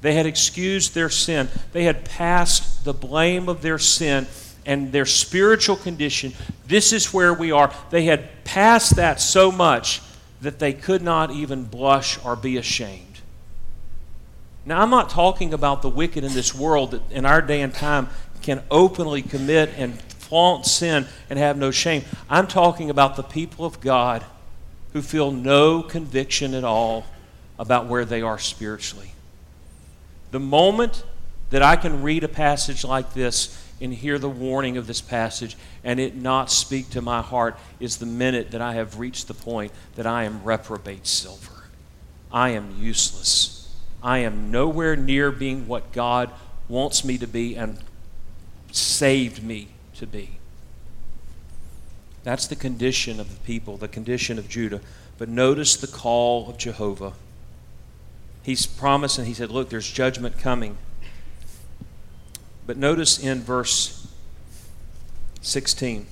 They 0.00 0.14
had 0.14 0.26
excused 0.26 0.94
their 0.94 1.10
sin. 1.10 1.48
They 1.72 1.84
had 1.84 2.04
passed 2.04 2.84
the 2.84 2.94
blame 2.94 3.48
of 3.48 3.62
their 3.62 3.78
sin 3.78 4.26
and 4.64 4.92
their 4.92 5.06
spiritual 5.06 5.76
condition. 5.76 6.32
This 6.66 6.92
is 6.92 7.12
where 7.12 7.34
we 7.34 7.52
are. 7.52 7.72
They 7.90 8.04
had 8.04 8.44
passed 8.44 8.96
that 8.96 9.20
so 9.20 9.52
much 9.52 10.00
that 10.40 10.58
they 10.58 10.72
could 10.72 11.02
not 11.02 11.30
even 11.30 11.64
blush 11.64 12.22
or 12.24 12.36
be 12.36 12.56
ashamed. 12.56 13.06
Now, 14.64 14.82
I'm 14.82 14.90
not 14.90 15.10
talking 15.10 15.52
about 15.52 15.82
the 15.82 15.88
wicked 15.88 16.22
in 16.22 16.32
this 16.32 16.54
world 16.54 16.92
that 16.92 17.02
in 17.10 17.24
our 17.24 17.42
day 17.42 17.60
and 17.62 17.74
time 17.74 18.08
can 18.42 18.62
openly 18.70 19.22
commit 19.22 19.70
and 19.76 20.00
flaunt 20.00 20.64
sin 20.66 21.06
and 21.28 21.38
have 21.38 21.56
no 21.56 21.70
shame. 21.70 22.04
I'm 22.28 22.46
talking 22.46 22.90
about 22.90 23.16
the 23.16 23.22
people 23.22 23.64
of 23.64 23.80
God 23.80 24.24
who 24.92 25.02
feel 25.02 25.30
no 25.30 25.82
conviction 25.82 26.54
at 26.54 26.64
all 26.64 27.04
about 27.58 27.86
where 27.86 28.04
they 28.04 28.22
are 28.22 28.38
spiritually. 28.38 29.12
The 30.30 30.40
moment 30.40 31.04
that 31.50 31.62
I 31.62 31.76
can 31.76 32.02
read 32.02 32.24
a 32.24 32.28
passage 32.28 32.84
like 32.84 33.12
this 33.12 33.60
and 33.80 33.92
hear 33.92 34.18
the 34.18 34.28
warning 34.28 34.76
of 34.76 34.86
this 34.86 35.00
passage 35.00 35.56
and 35.82 35.98
it 35.98 36.14
not 36.14 36.50
speak 36.50 36.90
to 36.90 37.02
my 37.02 37.22
heart 37.22 37.58
is 37.80 37.96
the 37.96 38.06
minute 38.06 38.52
that 38.52 38.60
I 38.60 38.74
have 38.74 38.98
reached 38.98 39.26
the 39.26 39.34
point 39.34 39.72
that 39.96 40.06
I 40.06 40.24
am 40.24 40.44
reprobate 40.44 41.06
silver. 41.06 41.64
I 42.32 42.50
am 42.50 42.76
useless. 42.78 43.74
I 44.02 44.18
am 44.18 44.50
nowhere 44.50 44.96
near 44.96 45.32
being 45.32 45.66
what 45.66 45.92
God 45.92 46.30
wants 46.68 47.04
me 47.04 47.18
to 47.18 47.26
be 47.26 47.56
and 47.56 47.78
saved 48.72 49.42
me 49.42 49.68
to 49.94 50.06
be. 50.06 50.38
That's 52.22 52.46
the 52.46 52.56
condition 52.56 53.18
of 53.18 53.30
the 53.30 53.40
people, 53.40 53.76
the 53.76 53.88
condition 53.88 54.38
of 54.38 54.48
Judah. 54.48 54.80
But 55.18 55.28
notice 55.28 55.76
the 55.76 55.86
call 55.86 56.48
of 56.48 56.58
Jehovah. 56.58 57.12
He's 58.42 58.66
promised 58.66 59.18
and 59.18 59.26
he 59.26 59.34
said, 59.34 59.50
Look, 59.50 59.70
there's 59.70 59.90
judgment 59.90 60.38
coming. 60.38 60.78
But 62.66 62.76
notice 62.76 63.18
in 63.18 63.42
verse 63.42 64.06
16 65.40 66.06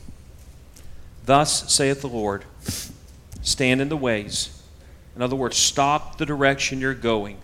Thus 1.25 1.73
saith 1.73 2.01
the 2.01 2.09
Lord, 2.09 2.44
stand 3.42 3.81
in 3.81 3.90
the 3.90 3.97
ways. 3.97 4.62
In 5.14 5.21
other 5.21 5.37
words, 5.37 5.57
stop 5.57 6.16
the 6.16 6.25
direction 6.25 6.81
you're 6.81 6.94
going. 6.94 7.38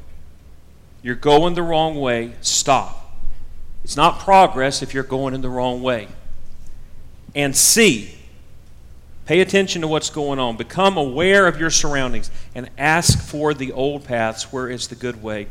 You're 1.03 1.16
going 1.16 1.55
the 1.55 1.62
wrong 1.62 2.00
way, 2.00 2.33
stop. 2.40 3.03
It's 3.84 3.96
not 3.96 4.18
progress 4.18 4.82
if 4.82 4.94
you're 4.94 5.04
going 5.04 5.34
in 5.34 5.42
the 5.42 5.50
wrong 5.50 5.82
way. 5.82 6.08
And 7.34 7.54
see, 7.54 8.14
pay 9.26 9.40
attention 9.40 9.82
to 9.82 9.88
what's 9.88 10.10
going 10.10 10.38
on. 10.38 10.56
Become 10.56 10.96
aware 10.96 11.46
of 11.46 11.60
your 11.60 11.70
surroundings 11.70 12.30
and 12.54 12.70
ask 12.78 13.18
for 13.18 13.52
the 13.52 13.72
old 13.72 14.04
paths 14.04 14.52
where 14.52 14.70
is 14.70 14.88
the 14.88 14.94
good 14.94 15.22
way 15.22 15.48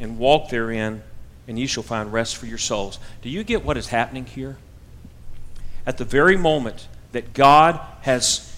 and 0.00 0.18
walk 0.18 0.48
therein 0.48 1.02
and 1.46 1.58
ye 1.58 1.66
shall 1.66 1.82
find 1.82 2.12
rest 2.12 2.36
for 2.36 2.46
your 2.46 2.58
souls. 2.58 2.98
Do 3.20 3.28
you 3.28 3.44
get 3.44 3.64
what 3.64 3.76
is 3.76 3.88
happening 3.88 4.24
here? 4.24 4.56
At 5.86 5.98
the 5.98 6.04
very 6.04 6.36
moment 6.36 6.88
that 7.12 7.34
God 7.34 7.78
has 8.02 8.50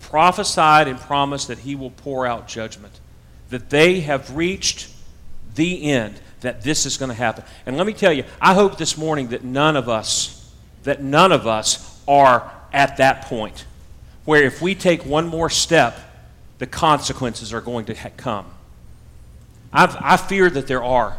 prophesied 0.00 0.86
and 0.86 1.00
promised 1.00 1.48
that 1.48 1.60
he 1.60 1.74
will 1.74 1.90
pour 1.90 2.26
out 2.26 2.46
judgment, 2.46 3.00
that 3.50 3.70
they 3.70 4.00
have 4.00 4.36
reached 4.36 4.88
the 5.54 5.90
end, 5.90 6.20
that 6.42 6.62
this 6.62 6.86
is 6.86 6.96
going 6.96 7.08
to 7.08 7.14
happen. 7.14 7.44
And 7.66 7.76
let 7.76 7.86
me 7.86 7.92
tell 7.92 8.12
you, 8.12 8.24
I 8.40 8.54
hope 8.54 8.76
this 8.76 8.98
morning 8.98 9.28
that 9.28 9.42
none 9.42 9.76
of 9.76 9.88
us, 9.88 10.52
that 10.82 11.02
none 11.02 11.32
of 11.32 11.46
us 11.46 12.00
are 12.06 12.52
at 12.72 12.98
that 12.98 13.22
point 13.22 13.64
where 14.24 14.44
if 14.44 14.62
we 14.62 14.74
take 14.74 15.04
one 15.04 15.26
more 15.26 15.50
step, 15.50 15.98
the 16.58 16.66
consequences 16.66 17.52
are 17.52 17.60
going 17.60 17.86
to 17.86 17.94
ha- 17.94 18.10
come. 18.16 18.46
I've, 19.72 19.96
I 19.98 20.16
fear 20.16 20.48
that 20.50 20.66
there 20.66 20.82
are. 20.82 21.16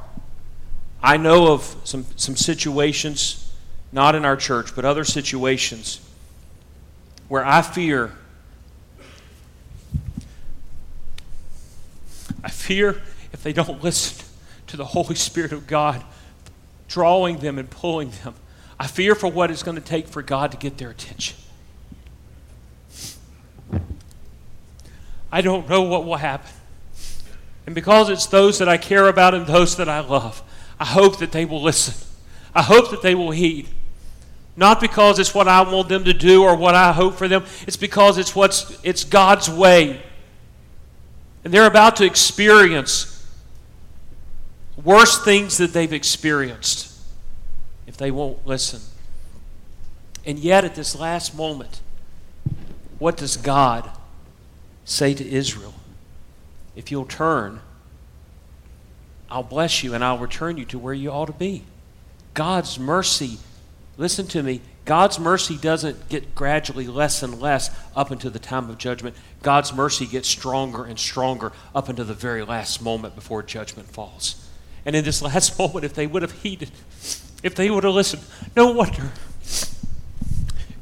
I 1.02 1.18
know 1.18 1.52
of 1.52 1.76
some, 1.84 2.06
some 2.16 2.36
situations, 2.36 3.52
not 3.92 4.16
in 4.16 4.24
our 4.24 4.38
church, 4.38 4.76
but 4.76 4.86
other 4.86 5.04
situations, 5.04 6.00
where 7.28 7.46
I 7.46 7.62
fear, 7.62 8.14
I 12.44 12.50
fear 12.50 13.02
if 13.34 13.44
they 13.44 13.52
don't 13.52 13.84
listen 13.84 14.23
to 14.74 14.78
the 14.78 14.86
Holy 14.86 15.14
Spirit 15.14 15.52
of 15.52 15.68
God, 15.68 16.04
drawing 16.88 17.38
them 17.38 17.60
and 17.60 17.70
pulling 17.70 18.10
them. 18.24 18.34
I 18.80 18.88
fear 18.88 19.14
for 19.14 19.28
what 19.28 19.52
it's 19.52 19.62
going 19.62 19.76
to 19.76 19.84
take 19.84 20.08
for 20.08 20.24
God 20.24 20.50
to 20.50 20.58
get 20.58 20.80
their 20.80 20.90
attention. 20.90 21.38
I 25.32 25.42
don't 25.42 25.70
know 25.70 25.84
what 25.84 26.06
will 26.06 26.16
happen. 26.16 26.52
And 27.68 27.76
because 27.76 28.10
it's 28.10 28.26
those 28.26 28.58
that 28.58 28.68
I 28.68 28.78
care 28.78 29.08
about 29.08 29.36
and 29.36 29.46
those 29.46 29.78
that 29.78 29.88
I 29.88 30.00
love, 30.00 30.42
I 30.80 30.86
hope 30.86 31.20
that 31.20 31.32
they 31.32 31.46
will 31.46 31.62
listen. 31.62 31.94
I 32.56 32.64
hope 32.64 32.90
that 32.90 33.04
they 33.04 33.14
will 33.14 33.30
heed. 33.30 33.68
Not 34.58 34.82
because 34.82 35.20
it's 35.20 35.36
what 35.36 35.48
I 35.48 35.62
want 35.62 35.88
them 35.88 36.04
to 36.06 36.14
do 36.16 36.42
or 36.42 36.56
what 36.56 36.74
I 36.74 36.94
hope 36.94 37.14
for 37.14 37.28
them. 37.28 37.46
It's 37.68 37.78
because 37.78 38.18
it's 38.18 38.36
what's 38.36 38.76
it's 38.84 39.04
God's 39.04 39.52
way. 39.52 40.02
And 41.44 41.54
they're 41.54 41.68
about 41.68 41.98
to 41.98 42.06
experience 42.06 43.13
worse 44.82 45.24
things 45.24 45.58
that 45.58 45.74
they've 45.74 45.94
experienced 45.94 46.98
if 47.88 47.98
they 47.98 48.12
won't 48.12 48.46
listen. 48.48 48.82
And 50.26 50.40
yet 50.40 50.64
at 50.64 50.76
this 50.76 50.98
last 50.98 51.36
moment, 51.36 51.82
what 53.00 53.18
does 53.18 53.38
God 53.38 53.90
say 54.86 55.14
to 55.14 55.28
Israel? 55.28 55.74
If 56.76 56.92
you'll 56.92 57.06
turn 57.06 57.60
I'll 59.34 59.42
bless 59.42 59.84
you 59.84 59.96
and 59.96 60.04
I'll 60.04 60.20
return 60.20 60.58
you 60.58 60.66
to 60.66 60.78
where 60.78 60.94
you 60.94 61.10
ought 61.10 61.26
to 61.26 61.34
be. 61.34 61.64
God's 62.36 62.78
mercy, 62.78 63.40
listen 63.98 64.28
to 64.28 64.44
me, 64.44 64.62
God's 64.86 65.18
mercy 65.18 65.58
doesn't 65.58 66.08
get 66.08 66.36
gradually 66.36 66.86
less 66.86 67.24
and 67.24 67.42
less 67.42 67.72
up 67.96 68.12
until 68.12 68.30
the 68.30 68.38
time 68.38 68.70
of 68.70 68.78
judgment. 68.78 69.16
God's 69.42 69.74
mercy 69.74 70.06
gets 70.06 70.30
stronger 70.30 70.86
and 70.86 71.00
stronger 71.00 71.52
up 71.74 71.90
until 71.90 72.06
the 72.06 72.14
very 72.14 72.46
last 72.46 72.80
moment 72.84 73.16
before 73.16 73.42
judgment 73.42 73.90
falls. 73.90 74.43
And 74.86 74.96
in 74.96 75.04
this 75.04 75.22
last 75.22 75.58
moment, 75.60 75.86
if 75.86 75.94
they 75.94 76.08
would 76.08 76.22
have 76.22 76.32
heeded, 76.32 76.72
if 77.42 77.56
they 77.56 77.70
would 77.70 77.84
have 77.84 77.94
listened, 77.94 78.24
no 78.56 78.72
wonder, 78.72 79.12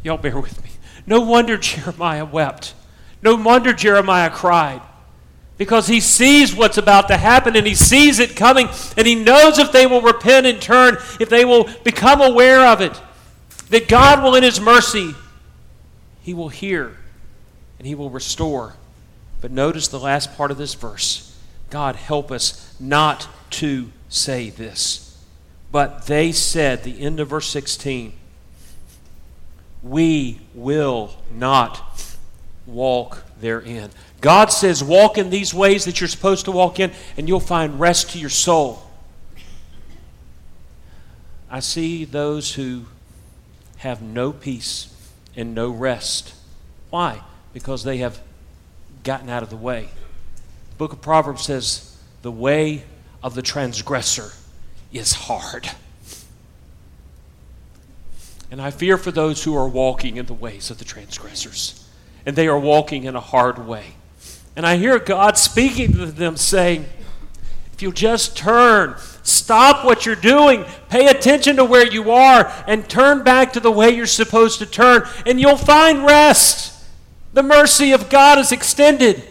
y'all 0.03 0.17
bear 0.17 0.39
with 0.39 0.63
me, 0.63 0.71
no 1.05 1.21
wonder 1.21 1.57
Jeremiah 1.57 2.25
wept. 2.25 2.73
No 3.21 3.35
wonder 3.35 3.71
Jeremiah 3.73 4.29
cried 4.29 4.81
because 5.57 5.85
he 5.85 5.99
sees 5.99 6.55
what's 6.55 6.77
about 6.77 7.07
to 7.09 7.17
happen 7.17 7.55
and 7.55 7.67
he 7.67 7.75
sees 7.75 8.19
it 8.19 8.35
coming 8.35 8.67
and 8.97 9.05
he 9.05 9.13
knows 9.13 9.59
if 9.59 9.71
they 9.71 9.85
will 9.85 10.01
repent 10.01 10.47
and 10.47 10.59
turn, 10.59 10.97
if 11.19 11.29
they 11.29 11.45
will 11.45 11.69
become 11.83 12.19
aware 12.19 12.65
of 12.65 12.81
it, 12.81 12.99
that 13.69 13.87
God 13.87 14.23
will, 14.23 14.35
in 14.35 14.43
his 14.43 14.59
mercy, 14.59 15.13
he 16.21 16.33
will 16.33 16.49
hear 16.49 16.97
and 17.77 17.87
he 17.87 17.93
will 17.93 18.09
restore. 18.09 18.73
But 19.39 19.51
notice 19.51 19.87
the 19.87 19.99
last 19.99 20.35
part 20.35 20.49
of 20.49 20.57
this 20.57 20.73
verse 20.73 21.30
God, 21.71 21.95
help 21.95 22.31
us 22.31 22.75
not 22.79 23.27
to 23.51 23.91
say 24.09 24.51
this. 24.51 25.17
But 25.71 26.05
they 26.05 26.31
said, 26.33 26.83
the 26.83 27.01
end 27.01 27.19
of 27.19 27.29
verse 27.29 27.47
16, 27.47 28.13
we 29.81 30.41
will 30.53 31.15
not 31.33 32.03
walk 32.67 33.23
therein. 33.39 33.89
God 34.19 34.51
says, 34.51 34.83
walk 34.83 35.17
in 35.17 35.29
these 35.29 35.53
ways 35.53 35.85
that 35.85 35.99
you're 35.99 36.07
supposed 36.07 36.45
to 36.45 36.51
walk 36.51 36.79
in, 36.79 36.91
and 37.17 37.27
you'll 37.27 37.39
find 37.39 37.79
rest 37.79 38.11
to 38.11 38.19
your 38.19 38.29
soul. 38.29 38.83
I 41.49 41.61
see 41.61 42.05
those 42.05 42.53
who 42.53 42.85
have 43.77 44.01
no 44.01 44.31
peace 44.31 44.93
and 45.35 45.55
no 45.55 45.69
rest. 45.69 46.33
Why? 46.89 47.21
Because 47.53 47.83
they 47.83 47.97
have 47.97 48.21
gotten 49.03 49.29
out 49.29 49.41
of 49.41 49.49
the 49.49 49.57
way. 49.57 49.89
Book 50.81 50.93
of 50.93 51.01
Proverbs 51.01 51.43
says, 51.43 51.95
the 52.23 52.31
way 52.31 52.81
of 53.21 53.35
the 53.35 53.43
transgressor 53.43 54.31
is 54.91 55.13
hard. 55.13 55.69
And 58.49 58.59
I 58.59 58.71
fear 58.71 58.97
for 58.97 59.11
those 59.11 59.43
who 59.43 59.55
are 59.55 59.67
walking 59.67 60.17
in 60.17 60.25
the 60.25 60.33
ways 60.33 60.71
of 60.71 60.79
the 60.79 60.83
transgressors, 60.83 61.87
and 62.25 62.35
they 62.35 62.47
are 62.47 62.57
walking 62.57 63.03
in 63.03 63.15
a 63.15 63.19
hard 63.19 63.67
way. 63.67 63.93
And 64.55 64.65
I 64.65 64.77
hear 64.77 64.97
God 64.97 65.37
speaking 65.37 65.93
to 65.93 66.07
them 66.07 66.35
saying, 66.35 66.87
if 67.73 67.83
you 67.83 67.91
just 67.91 68.35
turn, 68.35 68.95
stop 69.21 69.85
what 69.85 70.07
you're 70.07 70.15
doing, 70.15 70.65
pay 70.89 71.09
attention 71.09 71.57
to 71.57 71.63
where 71.63 71.85
you 71.85 72.09
are, 72.09 72.51
and 72.65 72.89
turn 72.89 73.23
back 73.23 73.53
to 73.53 73.59
the 73.59 73.69
way 73.69 73.91
you're 73.91 74.07
supposed 74.07 74.57
to 74.57 74.65
turn, 74.65 75.03
and 75.27 75.39
you'll 75.39 75.57
find 75.57 76.03
rest. 76.03 76.83
The 77.33 77.43
mercy 77.43 77.91
of 77.91 78.09
God 78.09 78.39
is 78.39 78.51
extended. 78.51 79.27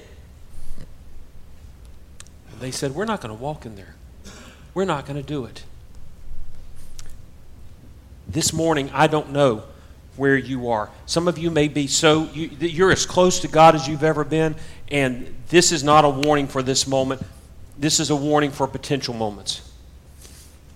They 2.60 2.70
said, 2.70 2.94
We're 2.94 3.06
not 3.06 3.20
going 3.20 3.36
to 3.36 3.42
walk 3.42 3.66
in 3.66 3.74
there. 3.74 3.94
We're 4.74 4.84
not 4.84 5.06
going 5.06 5.16
to 5.16 5.26
do 5.26 5.46
it. 5.46 5.64
This 8.28 8.52
morning, 8.52 8.90
I 8.92 9.08
don't 9.08 9.30
know 9.30 9.64
where 10.16 10.36
you 10.36 10.68
are. 10.68 10.90
Some 11.06 11.26
of 11.26 11.38
you 11.38 11.50
may 11.50 11.66
be 11.66 11.86
so, 11.86 12.28
you, 12.32 12.48
you're 12.60 12.92
as 12.92 13.06
close 13.06 13.40
to 13.40 13.48
God 13.48 13.74
as 13.74 13.88
you've 13.88 14.04
ever 14.04 14.22
been, 14.22 14.54
and 14.88 15.34
this 15.48 15.72
is 15.72 15.82
not 15.82 16.04
a 16.04 16.10
warning 16.10 16.46
for 16.46 16.62
this 16.62 16.86
moment. 16.86 17.22
This 17.78 17.98
is 17.98 18.10
a 18.10 18.16
warning 18.16 18.50
for 18.50 18.66
potential 18.66 19.14
moments. 19.14 19.69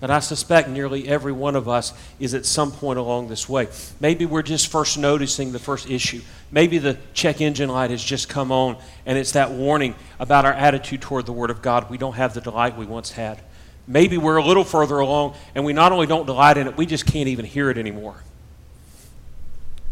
But 0.05 0.11
I 0.11 0.19
suspect 0.19 0.69
nearly 0.69 1.09
every 1.09 1.33
one 1.33 1.57
of 1.57 1.67
us 1.67 1.95
is 2.21 2.35
at 2.35 2.45
some 2.45 2.71
point 2.71 2.99
along 2.99 3.29
this 3.29 3.49
way. 3.49 3.69
Maybe 4.01 4.27
we're 4.27 4.43
just 4.43 4.67
first 4.67 4.99
noticing 4.99 5.51
the 5.51 5.59
first 5.59 5.89
issue. 5.89 6.21
Maybe 6.51 6.77
the 6.77 6.99
check 7.15 7.41
engine 7.41 7.71
light 7.71 7.89
has 7.89 8.05
just 8.05 8.29
come 8.29 8.53
on, 8.53 8.77
and 9.07 9.17
it's 9.17 9.33
that 9.33 9.53
warning 9.53 9.95
about 10.19 10.45
our 10.45 10.53
attitude 10.53 11.01
toward 11.01 11.25
the 11.25 11.33
Word 11.33 11.49
of 11.49 11.63
God. 11.63 11.89
We 11.89 11.97
don't 11.97 12.17
have 12.17 12.35
the 12.35 12.43
delight 12.43 12.77
we 12.77 12.85
once 12.85 13.13
had. 13.13 13.41
Maybe 13.87 14.19
we're 14.19 14.37
a 14.37 14.45
little 14.45 14.63
further 14.63 14.99
along, 14.99 15.37
and 15.55 15.65
we 15.65 15.73
not 15.73 15.91
only 15.91 16.07
don't 16.07 16.27
delight 16.27 16.59
in 16.59 16.67
it, 16.67 16.77
we 16.77 16.85
just 16.85 17.07
can't 17.07 17.29
even 17.29 17.47
hear 17.47 17.71
it 17.71 17.79
anymore. 17.79 18.17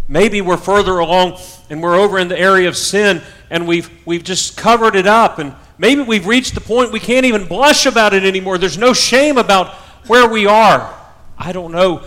Maybe 0.09 0.43
we're 0.43 0.59
further 0.59 0.99
along 0.99 1.39
and 1.71 1.83
we're 1.83 1.95
over 1.95 2.19
in 2.19 2.29
the 2.29 2.39
area 2.39 2.69
of 2.69 2.77
sin 2.77 3.23
and 3.49 3.67
we've, 3.67 3.89
we've 4.05 4.25
just 4.25 4.59
covered 4.59 4.95
it 4.95 5.07
up. 5.07 5.39
And 5.39 5.55
maybe 5.79 6.03
we've 6.03 6.27
reached 6.27 6.55
the 6.55 6.61
point 6.61 6.93
we 6.93 7.01
can't 7.01 7.25
even 7.25 7.47
blush 7.47 7.87
about 7.87 8.13
it 8.13 8.25
anymore. 8.25 8.59
There's 8.59 8.77
no 8.77 8.93
shame 8.93 9.39
about 9.39 9.75
where 10.07 10.29
we 10.29 10.47
are. 10.47 10.95
I 11.39 11.53
don't 11.53 11.73
know 11.73 12.03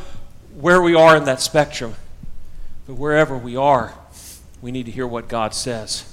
where 0.55 0.81
we 0.81 0.95
are 0.95 1.17
in 1.17 1.25
that 1.25 1.41
spectrum, 1.41 1.95
but 2.87 2.95
wherever 2.95 3.37
we 3.37 3.55
are, 3.55 3.93
we 4.61 4.71
need 4.71 4.85
to 4.85 4.91
hear 4.91 5.07
what 5.07 5.27
God 5.27 5.53
says. 5.53 6.11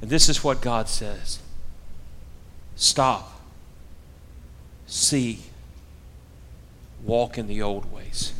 And 0.00 0.10
this 0.10 0.28
is 0.28 0.44
what 0.44 0.60
God 0.60 0.88
says 0.88 1.40
Stop, 2.76 3.40
see, 4.86 5.40
walk 7.04 7.38
in 7.38 7.48
the 7.48 7.60
old 7.60 7.92
ways. 7.92 8.32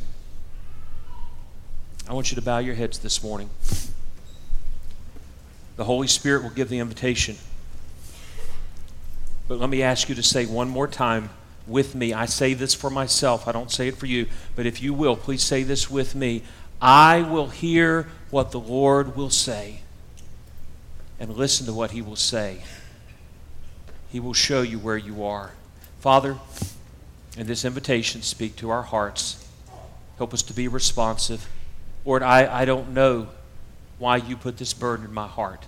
I 2.08 2.14
want 2.14 2.30
you 2.30 2.36
to 2.36 2.42
bow 2.42 2.58
your 2.58 2.74
heads 2.74 2.98
this 3.00 3.22
morning. 3.22 3.50
The 5.76 5.84
Holy 5.84 6.08
Spirit 6.08 6.42
will 6.42 6.50
give 6.50 6.68
the 6.68 6.78
invitation. 6.78 7.36
But 9.46 9.58
let 9.58 9.68
me 9.68 9.82
ask 9.82 10.08
you 10.08 10.14
to 10.14 10.22
say 10.22 10.46
one 10.46 10.68
more 10.68 10.88
time 10.88 11.30
with 11.68 11.94
me. 11.94 12.12
I 12.12 12.26
say 12.26 12.54
this 12.54 12.74
for 12.74 12.90
myself, 12.90 13.46
I 13.46 13.52
don't 13.52 13.70
say 13.70 13.88
it 13.88 13.96
for 13.96 14.06
you. 14.06 14.26
But 14.56 14.66
if 14.66 14.82
you 14.82 14.94
will, 14.94 15.16
please 15.16 15.42
say 15.42 15.62
this 15.62 15.90
with 15.90 16.14
me. 16.14 16.42
I 16.80 17.22
will 17.22 17.48
hear 17.48 18.08
what 18.30 18.50
the 18.50 18.60
Lord 18.60 19.16
will 19.16 19.30
say 19.30 19.80
and 21.18 21.36
listen 21.36 21.66
to 21.66 21.72
what 21.72 21.90
He 21.90 22.02
will 22.02 22.16
say. 22.16 22.62
He 24.10 24.20
will 24.20 24.34
show 24.34 24.62
you 24.62 24.78
where 24.78 24.96
you 24.96 25.24
are. 25.24 25.52
Father, 26.00 26.38
in 27.36 27.46
this 27.46 27.64
invitation, 27.64 28.22
speak 28.22 28.56
to 28.56 28.70
our 28.70 28.82
hearts. 28.82 29.44
Help 30.16 30.32
us 30.32 30.42
to 30.42 30.52
be 30.52 30.68
responsive. 30.68 31.48
Lord, 32.04 32.22
I, 32.22 32.62
I 32.62 32.64
don't 32.64 32.94
know 32.94 33.28
why 33.98 34.16
you 34.16 34.36
put 34.36 34.56
this 34.56 34.72
burden 34.72 35.04
in 35.04 35.12
my 35.12 35.26
heart, 35.26 35.66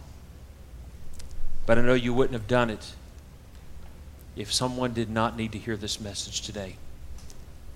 but 1.66 1.78
I 1.78 1.82
know 1.82 1.94
you 1.94 2.14
wouldn't 2.14 2.32
have 2.32 2.48
done 2.48 2.70
it 2.70 2.94
if 4.40 4.50
someone 4.50 4.94
did 4.94 5.10
not 5.10 5.36
need 5.36 5.52
to 5.52 5.58
hear 5.58 5.76
this 5.76 6.00
message 6.00 6.40
today. 6.40 6.76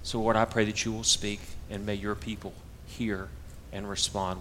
So, 0.02 0.18
Lord, 0.18 0.34
I 0.34 0.46
pray 0.46 0.64
that 0.64 0.82
you 0.82 0.92
will 0.92 1.04
speak 1.04 1.40
and 1.68 1.84
may 1.84 1.94
your 1.94 2.14
people 2.14 2.54
hear 2.86 3.28
and 3.70 3.86
respond. 3.88 4.32